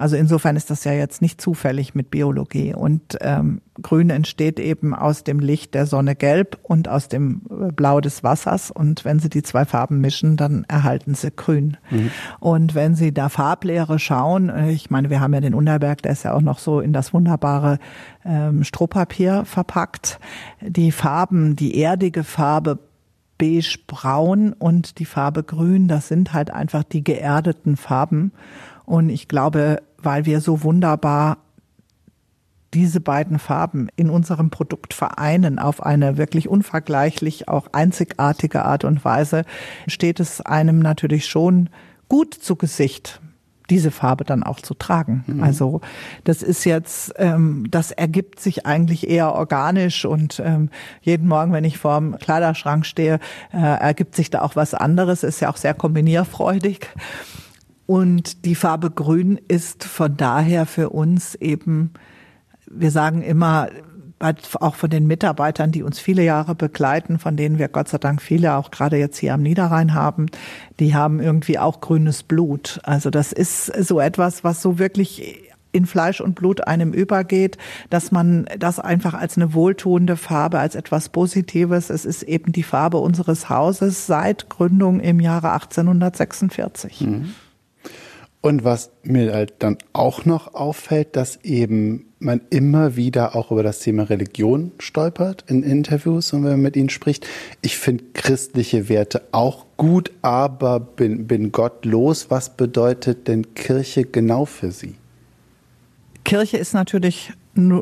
[0.00, 2.72] Also insofern ist das ja jetzt nicht zufällig mit Biologie.
[2.72, 7.70] Und ähm, Grün entsteht eben aus dem Licht der Sonne gelb und aus dem äh,
[7.70, 8.70] Blau des Wassers.
[8.70, 11.76] Und wenn Sie die zwei Farben mischen, dann erhalten Sie Grün.
[11.90, 12.10] Mhm.
[12.38, 16.12] Und wenn Sie da Farblehre schauen, äh, ich meine, wir haben ja den Unterberg, der
[16.12, 17.78] ist ja auch noch so in das wunderbare
[18.24, 20.18] ähm, Strohpapier verpackt.
[20.62, 22.78] Die Farben, die erdige Farbe
[23.36, 28.32] beige-braun und die Farbe grün, das sind halt einfach die geerdeten Farben.
[28.90, 31.38] Und ich glaube, weil wir so wunderbar
[32.74, 39.04] diese beiden Farben in unserem Produkt vereinen auf eine wirklich unvergleichlich auch einzigartige Art und
[39.04, 39.44] Weise,
[39.88, 41.68] steht es einem natürlich schon
[42.08, 43.20] gut zu Gesicht
[43.70, 45.24] diese Farbe dann auch zu tragen.
[45.26, 45.42] Mhm.
[45.42, 45.80] Also
[46.24, 50.70] das ist jetzt, ähm, das ergibt sich eigentlich eher organisch und ähm,
[51.02, 53.20] jeden Morgen, wenn ich vorm Kleiderschrank stehe,
[53.52, 55.22] äh, ergibt sich da auch was anderes.
[55.22, 56.88] Ist ja auch sehr kombinierfreudig.
[57.90, 61.90] Und die Farbe Grün ist von daher für uns eben,
[62.70, 63.66] wir sagen immer,
[64.60, 68.22] auch von den Mitarbeitern, die uns viele Jahre begleiten, von denen wir Gott sei Dank
[68.22, 70.26] viele auch gerade jetzt hier am Niederrhein haben,
[70.78, 72.78] die haben irgendwie auch grünes Blut.
[72.84, 78.12] Also das ist so etwas, was so wirklich in Fleisch und Blut einem übergeht, dass
[78.12, 82.98] man das einfach als eine wohltuende Farbe, als etwas Positives, es ist eben die Farbe
[82.98, 87.00] unseres Hauses seit Gründung im Jahre 1846.
[87.00, 87.34] Mhm.
[88.42, 93.62] Und was mir halt dann auch noch auffällt, dass eben man immer wieder auch über
[93.62, 97.26] das Thema Religion stolpert in Interviews und wenn man mit ihnen spricht.
[97.60, 102.30] Ich finde christliche Werte auch gut, aber bin, bin gottlos.
[102.30, 104.94] Was bedeutet denn Kirche genau für Sie?
[106.24, 107.32] Kirche ist natürlich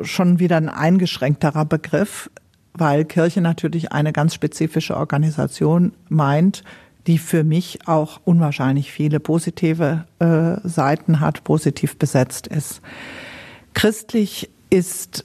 [0.03, 2.31] schon wieder ein eingeschränkterer Begriff,
[2.73, 6.63] weil Kirche natürlich eine ganz spezifische Organisation meint,
[7.09, 12.83] die für mich auch unwahrscheinlich viele positive äh, Seiten hat, positiv besetzt ist.
[13.73, 15.25] Christlich ist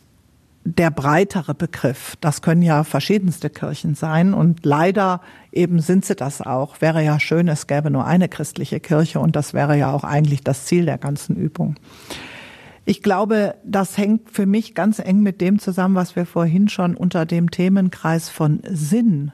[0.63, 2.15] der breitere Begriff.
[2.21, 5.19] Das können ja verschiedenste Kirchen sein und leider
[5.51, 6.79] eben sind sie das auch.
[6.79, 10.41] Wäre ja schön, es gäbe nur eine christliche Kirche und das wäre ja auch eigentlich
[10.41, 11.75] das Ziel der ganzen Übung.
[12.85, 16.95] Ich glaube, das hängt für mich ganz eng mit dem zusammen, was wir vorhin schon
[16.95, 19.33] unter dem Themenkreis von Sinn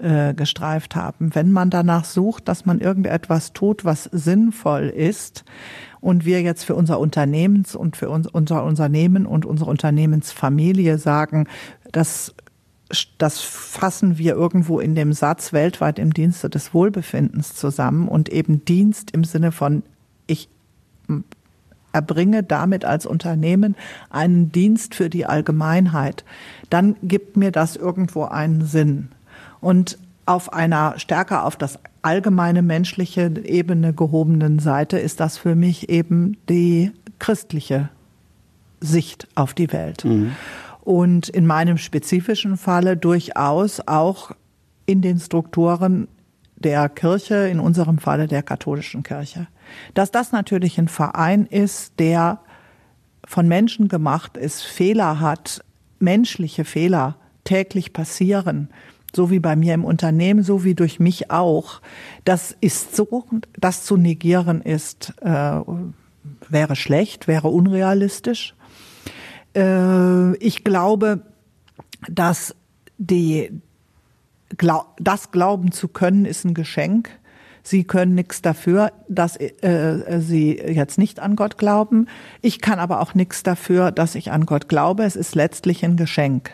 [0.00, 1.34] äh, gestreift haben.
[1.34, 5.44] Wenn man danach sucht, dass man irgendetwas tut, was sinnvoll ist,
[6.06, 11.48] und wir jetzt für unser Unternehmens und für uns, unser Unternehmen und unsere Unternehmensfamilie sagen,
[11.90, 12.32] das
[13.18, 18.64] das fassen wir irgendwo in dem Satz weltweit im Dienste des Wohlbefindens zusammen und eben
[18.64, 19.82] Dienst im Sinne von
[20.28, 20.48] ich
[21.92, 23.74] erbringe damit als Unternehmen
[24.10, 26.24] einen Dienst für die Allgemeinheit,
[26.70, 29.08] dann gibt mir das irgendwo einen Sinn.
[29.66, 35.88] Und auf einer stärker auf das allgemeine menschliche Ebene gehobenen Seite ist das für mich
[35.88, 37.88] eben die christliche
[38.80, 40.04] Sicht auf die Welt.
[40.04, 40.36] Mhm.
[40.82, 44.30] Und in meinem spezifischen Falle durchaus auch
[44.86, 46.06] in den Strukturen
[46.54, 49.48] der Kirche, in unserem Falle der katholischen Kirche.
[49.94, 52.38] Dass das natürlich ein Verein ist, der
[53.26, 55.64] von Menschen gemacht ist, Fehler hat,
[55.98, 58.68] menschliche Fehler täglich passieren,
[59.16, 61.80] so wie bei mir im Unternehmen, so wie durch mich auch.
[62.24, 63.24] Das ist so,
[63.58, 65.60] das zu negieren ist, äh,
[66.48, 68.54] wäre schlecht, wäre unrealistisch.
[69.56, 71.22] Äh, ich glaube,
[72.08, 72.54] dass
[72.98, 73.50] die,
[74.56, 77.10] glaub, das glauben zu können, ist ein Geschenk.
[77.62, 82.06] Sie können nichts dafür, dass äh, Sie jetzt nicht an Gott glauben.
[82.40, 85.02] Ich kann aber auch nichts dafür, dass ich an Gott glaube.
[85.02, 86.52] Es ist letztlich ein Geschenk.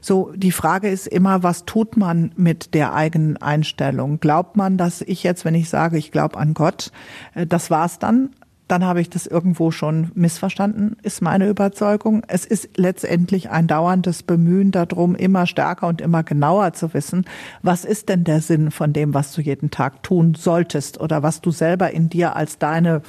[0.00, 4.20] So, die Frage ist immer, was tut man mit der eigenen Einstellung?
[4.20, 6.92] Glaubt man, dass ich jetzt, wenn ich sage, ich glaube an Gott,
[7.34, 8.30] äh, das war's dann?
[8.72, 12.22] dann habe ich das irgendwo schon missverstanden, ist meine Überzeugung.
[12.26, 17.26] Es ist letztendlich ein dauerndes Bemühen darum, immer stärker und immer genauer zu wissen,
[17.60, 21.42] was ist denn der Sinn von dem, was du jeden Tag tun solltest oder was
[21.42, 23.02] du selber in dir als deine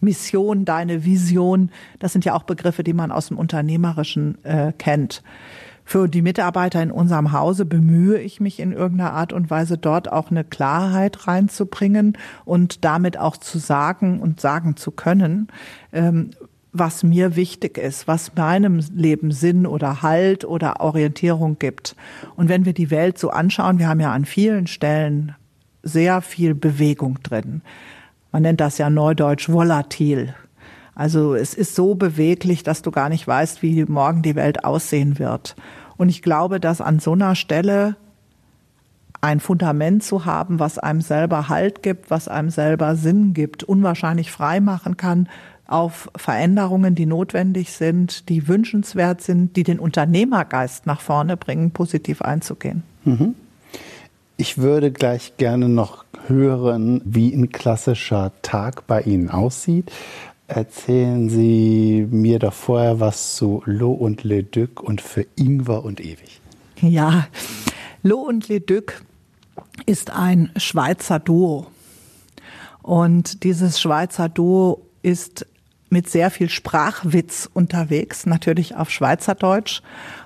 [0.00, 5.22] Mission, deine Vision, das sind ja auch Begriffe, die man aus dem Unternehmerischen äh, kennt.
[5.84, 10.10] Für die Mitarbeiter in unserem Hause bemühe ich mich in irgendeiner Art und Weise dort
[10.10, 15.48] auch eine Klarheit reinzubringen und damit auch zu sagen und sagen zu können,
[15.92, 16.30] ähm,
[16.72, 21.94] was mir wichtig ist, was meinem Leben Sinn oder Halt oder Orientierung gibt.
[22.34, 25.36] Und wenn wir die Welt so anschauen, wir haben ja an vielen Stellen
[25.84, 27.62] sehr viel Bewegung drin.
[28.32, 30.34] Man nennt das ja neudeutsch volatil.
[30.94, 35.18] Also es ist so beweglich, dass du gar nicht weißt, wie morgen die Welt aussehen
[35.18, 35.56] wird.
[35.96, 37.96] Und ich glaube, dass an so einer Stelle
[39.20, 44.30] ein Fundament zu haben, was einem selber Halt gibt, was einem selber Sinn gibt, unwahrscheinlich
[44.30, 45.28] frei machen kann
[45.66, 52.20] auf Veränderungen, die notwendig sind, die wünschenswert sind, die den Unternehmergeist nach vorne bringen, positiv
[52.20, 52.82] einzugehen.
[53.04, 53.34] Mhm.
[54.36, 59.90] Ich würde gleich gerne noch hören, wie ein klassischer Tag bei Ihnen aussieht.
[60.46, 66.00] Erzählen Sie mir doch vorher was zu Lo und Le Duc und für Ingwer und
[66.00, 66.40] Ewig.
[66.80, 67.28] Ja,
[68.02, 69.02] Lo und Le Duc
[69.86, 71.66] ist ein Schweizer Duo.
[72.82, 75.46] Und dieses Schweizer Duo ist
[75.88, 79.80] mit sehr viel Sprachwitz unterwegs, natürlich auf Schweizerdeutsch.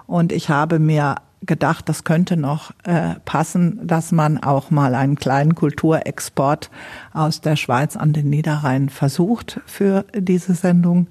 [0.06, 5.16] Und ich habe mir gedacht, das könnte noch äh, passen, dass man auch mal einen
[5.16, 6.70] kleinen Kulturexport
[7.12, 11.08] aus der Schweiz an den Niederrhein versucht für diese Sendung.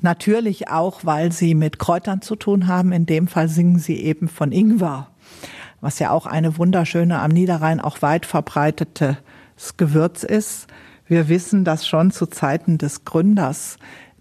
[0.00, 2.92] Natürlich auch, weil sie mit Kräutern zu tun haben.
[2.92, 5.08] In dem Fall singen sie eben von Ingwer,
[5.80, 9.16] was ja auch eine wunderschöne am Niederrhein auch weit verbreitetes
[9.76, 10.66] Gewürz ist.
[11.06, 13.76] Wir wissen, dass schon zu Zeiten des Gründers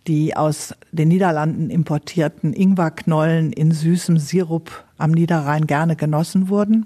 [0.08, 6.86] die aus den Niederlanden importierten Ingwerknollen in süßem Sirup am Niederrhein gerne genossen wurden.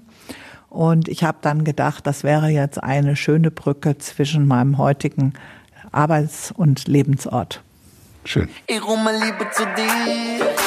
[0.68, 5.32] Und ich habe dann gedacht, das wäre jetzt eine schöne Brücke zwischen meinem heutigen
[5.92, 7.62] Arbeits- und Lebensort.
[8.24, 8.48] Schön.
[8.66, 10.65] Ich rumme Liebe zu dir.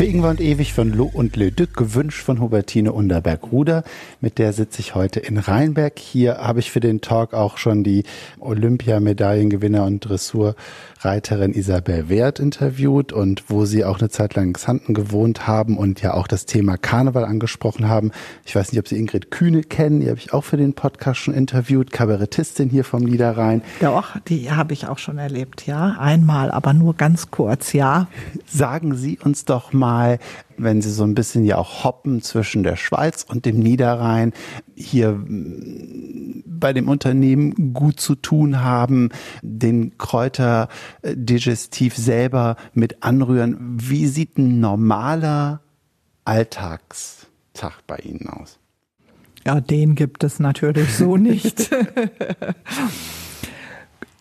[0.00, 3.84] Für Ingwer und Ewig von Lo und Le Duc, gewünscht von Hubertine Unterberg-Ruder.
[4.22, 5.98] Mit der sitze ich heute in Rheinberg.
[5.98, 8.04] Hier habe ich für den Talk auch schon die
[8.38, 10.08] Olympiamedaillengewinner und
[11.00, 15.78] Dressurreiterin Isabel Wert interviewt und wo sie auch eine Zeit lang in Xanten gewohnt haben
[15.78, 18.10] und ja auch das Thema Karneval angesprochen haben.
[18.44, 20.00] Ich weiß nicht, ob Sie Ingrid Kühne kennen.
[20.00, 21.90] Die habe ich auch für den Podcast schon interviewt.
[21.90, 23.62] Kabarettistin hier vom Niederrhein.
[23.80, 25.96] Doch, die habe ich auch schon erlebt, ja.
[25.98, 28.08] Einmal, aber nur ganz kurz, ja.
[28.46, 30.18] Sagen Sie uns doch mal,
[30.62, 34.32] wenn Sie so ein bisschen ja auch hoppen zwischen der Schweiz und dem Niederrhein,
[34.74, 39.10] hier mm, bei dem Unternehmen gut zu tun haben,
[39.42, 43.78] den Kräuterdigestiv selber mit anrühren.
[43.80, 45.60] Wie sieht ein normaler
[46.24, 48.58] Alltagstag bei Ihnen aus?
[49.46, 51.70] Ja, den gibt es natürlich so nicht.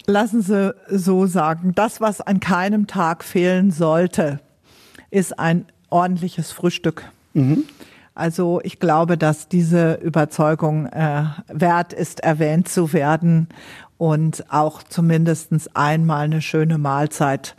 [0.06, 4.40] Lassen Sie so sagen, das, was an keinem Tag fehlen sollte,
[5.12, 7.06] ist ein ordentliches Frühstück.
[7.34, 7.64] Mhm.
[8.16, 13.48] Also ich glaube, dass diese Überzeugung äh, wert ist, erwähnt zu werden
[13.98, 17.56] und auch zumindestens einmal eine schöne Mahlzeit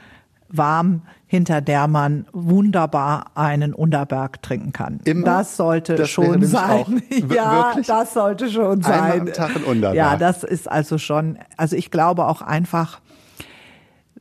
[0.49, 5.01] warm, hinter der man wunderbar einen Unterberg trinken kann.
[5.05, 5.25] Immer?
[5.25, 7.03] Das sollte das schon sein.
[7.33, 9.21] Ja, das sollte schon Einmal sein.
[9.21, 9.97] am Tag ein Unterberg.
[9.97, 13.01] Ja, das ist also schon, also ich glaube auch einfach,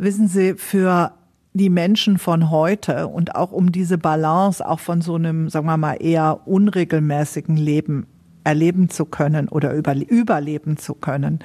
[0.01, 1.12] Wissen Sie, für
[1.54, 5.78] die Menschen von heute und auch um diese Balance auch von so einem, sagen wir
[5.78, 8.08] mal, eher unregelmäßigen Leben
[8.43, 11.39] erleben zu können oder überleben zu können,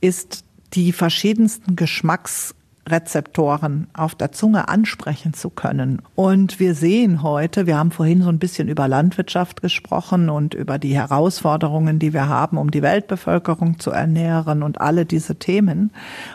[0.00, 0.44] ist
[0.74, 6.02] die verschiedensten Geschmacksrezeptoren auf der Zunge ansprechen zu können.
[6.14, 10.78] Und wir sehen heute, wir haben vorhin so ein bisschen über Landwirtschaft gesprochen und über
[10.78, 15.90] die Herausforderungen, die wir haben, um die Weltbevölkerung zu ernähren und alle diese Themen.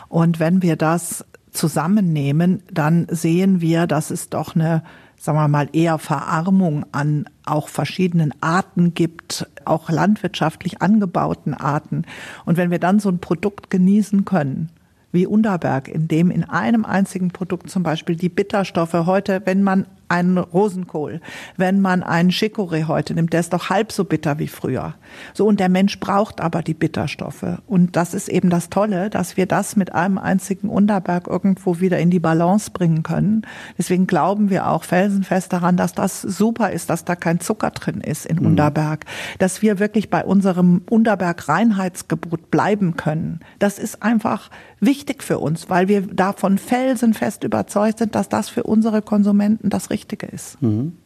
[0.08, 4.82] Und wenn wir das zusammennehmen, dann sehen wir, dass es doch eine
[5.24, 12.04] sagen wir mal, eher Verarmung an auch verschiedenen Arten gibt, auch landwirtschaftlich angebauten Arten.
[12.44, 14.68] Und wenn wir dann so ein Produkt genießen können,
[15.12, 19.86] wie Unterberg, in dem in einem einzigen Produkt zum Beispiel die Bitterstoffe heute, wenn man
[20.08, 21.20] einen Rosenkohl,
[21.56, 24.94] wenn man einen Chicorée heute nimmt, der ist doch halb so bitter wie früher.
[25.32, 27.44] So, und der Mensch braucht aber die Bitterstoffe.
[27.66, 31.98] Und das ist eben das Tolle, dass wir das mit einem einzigen Unterberg irgendwo wieder
[31.98, 33.42] in die Balance bringen können.
[33.78, 38.00] Deswegen glauben wir auch felsenfest daran, dass das super ist, dass da kein Zucker drin
[38.00, 38.46] ist in mhm.
[38.46, 39.04] Unterberg,
[39.38, 43.40] dass wir wirklich bei unserem Unterberg Reinheitsgebot bleiben können.
[43.58, 44.50] Das ist einfach
[44.80, 49.90] wichtig für uns, weil wir davon felsenfest überzeugt sind, dass das für unsere Konsumenten das
[49.94, 50.60] Richtige ist.
[50.60, 50.98] Mhm.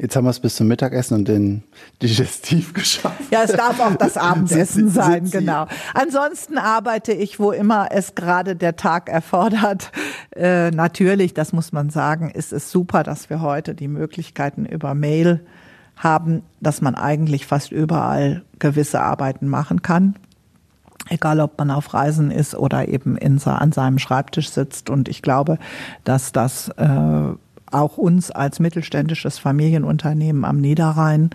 [0.00, 1.64] Jetzt haben wir es bis zum Mittagessen und den
[2.00, 3.20] Digestiv geschafft.
[3.32, 5.66] Ja, es darf auch das Abendessen sein, genau.
[5.92, 9.90] Ansonsten arbeite ich, wo immer es gerade der Tag erfordert.
[10.36, 14.94] Äh, natürlich, das muss man sagen, ist es super, dass wir heute die Möglichkeiten über
[14.94, 15.44] Mail
[15.96, 20.14] haben, dass man eigentlich fast überall gewisse Arbeiten machen kann
[21.10, 24.90] egal ob man auf Reisen ist oder eben in, an seinem Schreibtisch sitzt.
[24.90, 25.58] Und ich glaube,
[26.04, 27.32] dass das äh,
[27.72, 31.30] auch uns als mittelständisches Familienunternehmen am Niederrhein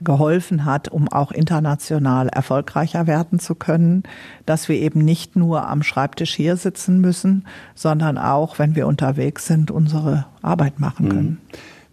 [0.00, 4.02] geholfen hat, um auch international erfolgreicher werden zu können,
[4.46, 9.46] dass wir eben nicht nur am Schreibtisch hier sitzen müssen, sondern auch, wenn wir unterwegs
[9.46, 11.10] sind, unsere Arbeit machen mhm.
[11.10, 11.40] können.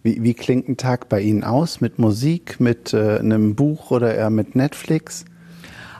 [0.02, 1.80] Wie, wie klingt ein Tag bei Ihnen aus?
[1.80, 5.24] Mit Musik, mit äh, einem Buch oder eher mit Netflix?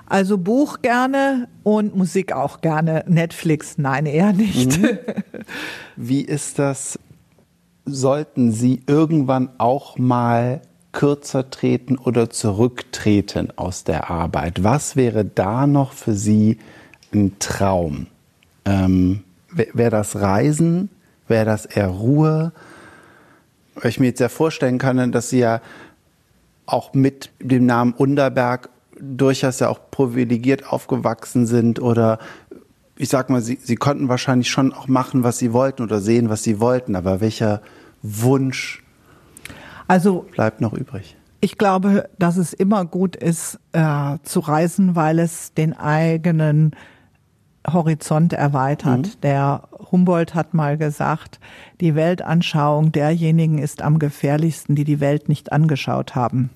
[0.06, 3.04] Also Buch gerne und Musik auch gerne.
[3.08, 4.80] Netflix, nein, eher nicht.
[4.80, 4.98] Mhm.
[5.96, 6.98] Wie ist das?
[7.86, 10.60] Sollten Sie irgendwann auch mal
[10.90, 14.64] kürzer treten oder zurücktreten aus der Arbeit?
[14.64, 16.58] Was wäre da noch für Sie
[17.14, 18.08] ein Traum?
[18.64, 19.22] Ähm,
[19.52, 20.90] wäre das Reisen?
[21.28, 22.52] Wäre das eher Ruhe?
[23.76, 25.60] Weil ich mir jetzt ja vorstellen kann, dass Sie ja
[26.66, 28.68] auch mit dem Namen Underberg
[28.98, 32.18] durchaus ja auch privilegiert aufgewachsen sind oder
[32.96, 36.28] ich sag mal, sie, sie konnten wahrscheinlich schon auch machen, was sie wollten oder sehen,
[36.28, 37.62] was sie wollten, aber welcher
[38.02, 38.82] Wunsch
[39.88, 41.16] also, bleibt noch übrig?
[41.40, 46.72] Ich glaube, dass es immer gut ist, äh, zu reisen, weil es den eigenen
[47.70, 49.06] Horizont erweitert.
[49.06, 49.20] Mhm.
[49.22, 51.38] Der Humboldt hat mal gesagt,
[51.80, 56.50] die Weltanschauung derjenigen ist am gefährlichsten, die die Welt nicht angeschaut haben.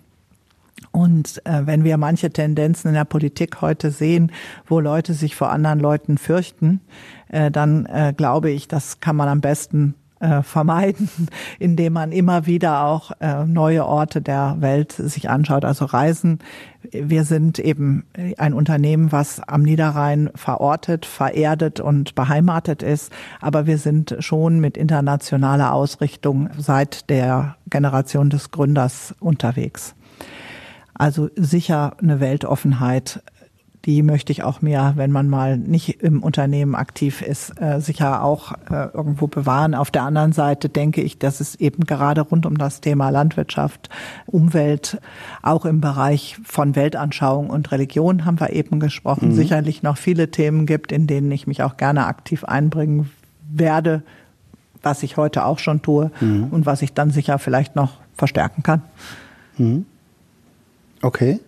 [0.92, 4.32] Und äh, wenn wir manche Tendenzen in der Politik heute sehen,
[4.66, 6.80] wo Leute sich vor anderen Leuten fürchten,
[7.28, 11.08] äh, dann äh, glaube ich, das kann man am besten äh, vermeiden,
[11.58, 16.40] indem man immer wieder auch äh, neue Orte der Welt sich anschaut, also Reisen.
[16.92, 18.04] Wir sind eben
[18.38, 24.76] ein Unternehmen, was am Niederrhein verortet, vererdet und beheimatet ist, aber wir sind schon mit
[24.76, 29.94] internationaler Ausrichtung seit der Generation des Gründers unterwegs.
[31.00, 33.22] Also sicher eine Weltoffenheit,
[33.86, 38.22] die möchte ich auch mehr, wenn man mal nicht im Unternehmen aktiv ist, äh, sicher
[38.22, 39.74] auch äh, irgendwo bewahren.
[39.74, 43.88] Auf der anderen Seite denke ich, dass es eben gerade rund um das Thema Landwirtschaft,
[44.26, 45.00] Umwelt,
[45.40, 49.36] auch im Bereich von Weltanschauung und Religion haben wir eben gesprochen, mhm.
[49.36, 53.08] sicherlich noch viele Themen gibt, in denen ich mich auch gerne aktiv einbringen
[53.50, 54.02] werde,
[54.82, 56.48] was ich heute auch schon tue mhm.
[56.50, 58.82] und was ich dann sicher vielleicht noch verstärken kann.
[59.56, 59.86] Mhm.
[61.02, 61.40] Okay.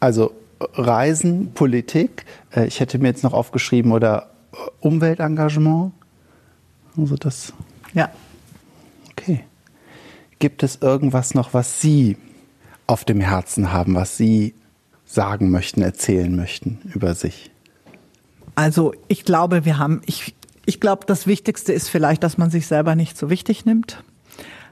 [0.00, 2.24] Also Reisen, Politik.
[2.54, 5.92] Äh, ich hätte mir jetzt noch aufgeschrieben oder äh, Umweltengagement.
[6.96, 7.52] Also das.
[7.92, 8.10] Ja.
[9.12, 9.44] Okay.
[10.38, 12.16] Gibt es irgendwas noch, was Sie
[12.86, 14.54] auf dem Herzen haben, was Sie
[15.04, 17.50] sagen möchten, erzählen möchten über sich?
[18.54, 20.34] Also ich glaube, wir haben, ich,
[20.66, 24.02] ich glaube, das Wichtigste ist vielleicht, dass man sich selber nicht so wichtig nimmt.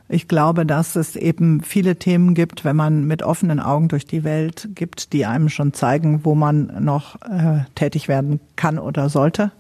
[0.09, 4.25] Ich glaube, dass es eben viele Themen gibt, wenn man mit offenen Augen durch die
[4.25, 9.53] Welt gibt, die einem schon zeigen, wo man noch äh, tätig werden kann oder sollte.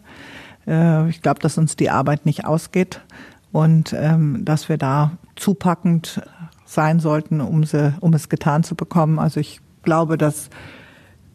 [0.66, 3.00] Äh, ich glaube, dass uns die Arbeit nicht ausgeht
[3.52, 6.22] und ähm, dass wir da zupackend
[6.64, 9.18] sein sollten, um, sie, um es getan zu bekommen.
[9.18, 10.50] Also ich glaube, dass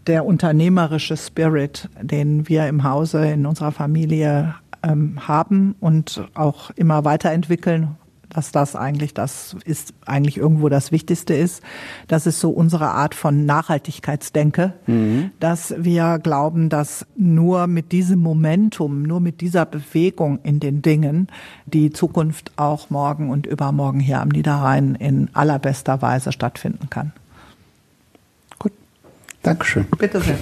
[0.08, 7.04] der unternehmerische Spirit, den wir im Hause, in unserer Familie ähm, haben und auch immer
[7.06, 7.98] weiterentwickeln
[8.30, 11.64] dass das eigentlich das ist, eigentlich irgendwo das Wichtigste ist.
[12.08, 15.32] Das ist so unsere Art von Nachhaltigkeitsdenke, mhm.
[15.40, 21.28] dass wir glauben, dass nur mit diesem Momentum, nur mit dieser Bewegung in den Dingen
[21.66, 27.14] die Zukunft auch morgen und übermorgen hier am Niederrhein in allerbester Weise stattfinden kann.
[28.60, 28.74] Gut.
[29.44, 29.86] Dankeschön.
[29.98, 30.38] Bitte sehr.